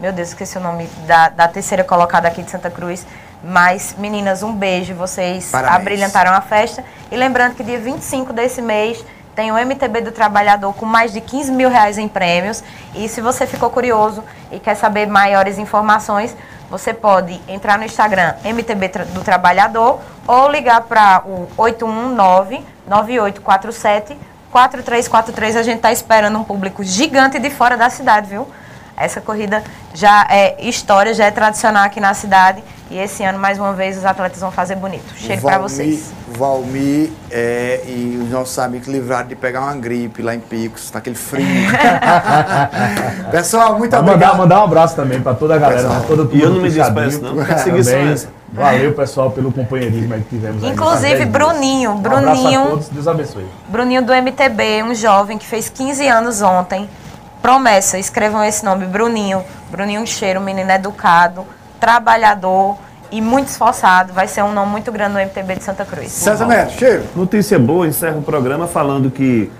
[0.02, 3.06] meu Deus, esqueci o nome da, da terceira colocada aqui de Santa Cruz.
[3.44, 4.94] Mas, meninas, um beijo.
[4.94, 5.76] Vocês Parabéns.
[5.76, 6.84] abrilhantaram a festa.
[7.08, 9.04] E lembrando que dia 25 desse mês
[9.34, 12.64] tem o MTB do Trabalhador com mais de 15 mil reais em prêmios.
[12.96, 16.36] E se você ficou curioso e quer saber maiores informações,
[16.72, 24.16] você pode entrar no Instagram MTB do Trabalhador ou ligar para o 819 9847
[24.50, 25.56] 4343.
[25.56, 28.48] A gente está esperando um público gigante de fora da cidade, viu?
[28.96, 29.62] Essa corrida
[29.92, 32.64] já é história, já é tradicional aqui na cidade.
[32.92, 35.14] E esse ano, mais uma vez, os atletas vão fazer bonito.
[35.16, 36.12] Cheiro para vocês.
[36.28, 41.16] Valmir é, e os nossos amigos livraram de pegar uma gripe lá em Picos, naquele
[41.16, 41.46] frio.
[43.32, 44.32] Pessoal, muito obrigado.
[44.32, 46.04] Mandar, mandar um abraço também para toda a galera, né?
[46.06, 47.36] toda E eu não me despeço, não.
[47.42, 48.14] Também.
[48.52, 51.94] Valeu, pessoal, pelo companheirismo que tivemos Inclusive, Bruninho.
[51.94, 52.60] Bruninho.
[52.60, 53.46] Um todos, Deus abençoe.
[53.68, 56.86] Bruninho do MTB, um jovem que fez 15 anos ontem
[57.42, 59.44] Promessa, escrevam esse nome, Bruninho.
[59.68, 61.44] Bruninho Cheiro, um menino educado,
[61.82, 62.78] trabalhador
[63.10, 64.12] e muito esforçado.
[64.12, 66.12] Vai ser um nome muito grande no MTB de Santa Cruz.
[66.12, 67.02] César Neto, cheiro.
[67.16, 69.50] Notícia boa, encerra o programa falando que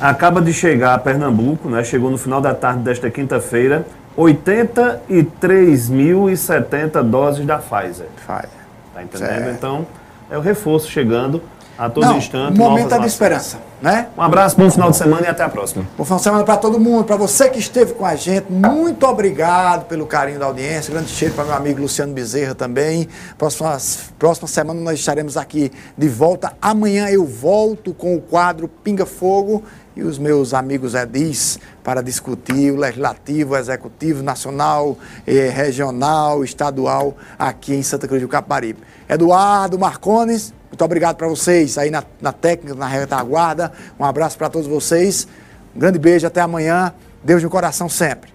[0.00, 1.84] acaba de chegar a Pernambuco, né?
[1.84, 3.84] Chegou no final da tarde desta quinta-feira,
[4.16, 8.06] 83.070 doses da Pfizer.
[8.16, 8.48] Pfizer.
[8.94, 9.28] Tá entendendo?
[9.28, 9.50] Certo.
[9.50, 9.86] Então,
[10.30, 11.42] é o reforço chegando
[11.86, 12.56] a todo Não, instante.
[12.56, 14.06] Momento de esperança, né?
[14.16, 15.84] Um abraço, bom final de semana e até a próxima.
[15.98, 18.52] Bom final de semana para todo mundo, para você que esteve com a gente.
[18.52, 20.92] Muito obrigado pelo carinho da audiência.
[20.92, 23.08] Grande cheiro para meu amigo Luciano Bezerra também.
[23.36, 23.76] Próxima,
[24.16, 26.52] próxima semana nós estaremos aqui de volta.
[26.62, 29.64] Amanhã eu volto com o quadro Pinga Fogo
[29.96, 34.96] e os meus amigos Edis para discutir o legislativo, o executivo, nacional,
[35.26, 38.78] eh, regional, estadual aqui em Santa Cruz do Caparibe.
[39.08, 43.70] Eduardo Marcones, muito obrigado para vocês aí na, na técnica, na retaguarda.
[44.00, 45.28] Um abraço para todos vocês.
[45.76, 46.94] Um grande beijo, até amanhã.
[47.22, 48.32] Deus no coração sempre.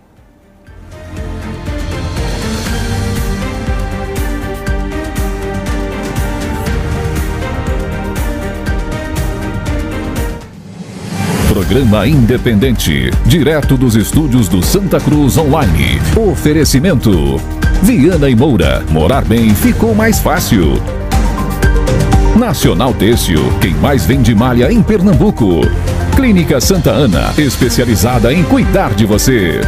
[11.51, 15.99] Programa independente, direto dos estúdios do Santa Cruz Online.
[16.15, 17.37] Oferecimento:
[17.81, 18.85] Viana e Moura.
[18.91, 20.75] Morar bem ficou mais fácil.
[22.37, 25.61] Nacional Têxtil, quem mais vende malha em Pernambuco.
[26.15, 29.59] Clínica Santa Ana, especializada em cuidar de você.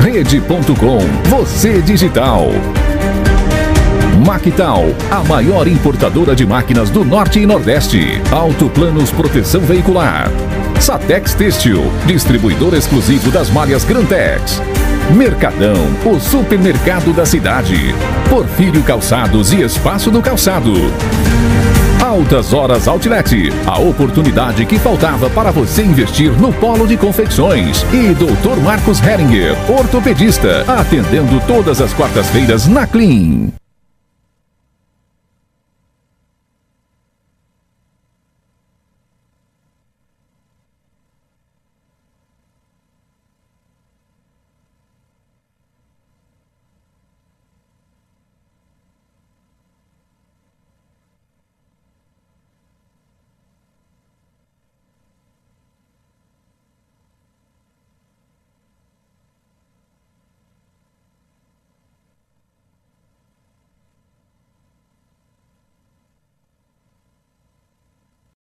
[0.00, 0.98] Rede.com,
[1.28, 2.48] você digital.
[4.26, 8.20] Mactal, a maior importadora de máquinas do Norte e Nordeste.
[8.30, 10.30] Autoplanos Proteção Veicular.
[10.80, 14.62] Satex Têxtil, distribuidor exclusivo das malhas Grantex.
[15.14, 17.94] Mercadão, o supermercado da cidade.
[18.30, 20.72] Porfírio Calçados e Espaço do Calçado.
[22.02, 27.82] Altas Horas Outlet, a oportunidade que faltava para você investir no polo de confecções.
[27.92, 28.58] E Dr.
[28.62, 33.59] Marcos Heringer, ortopedista, atendendo todas as quartas-feiras na Clean.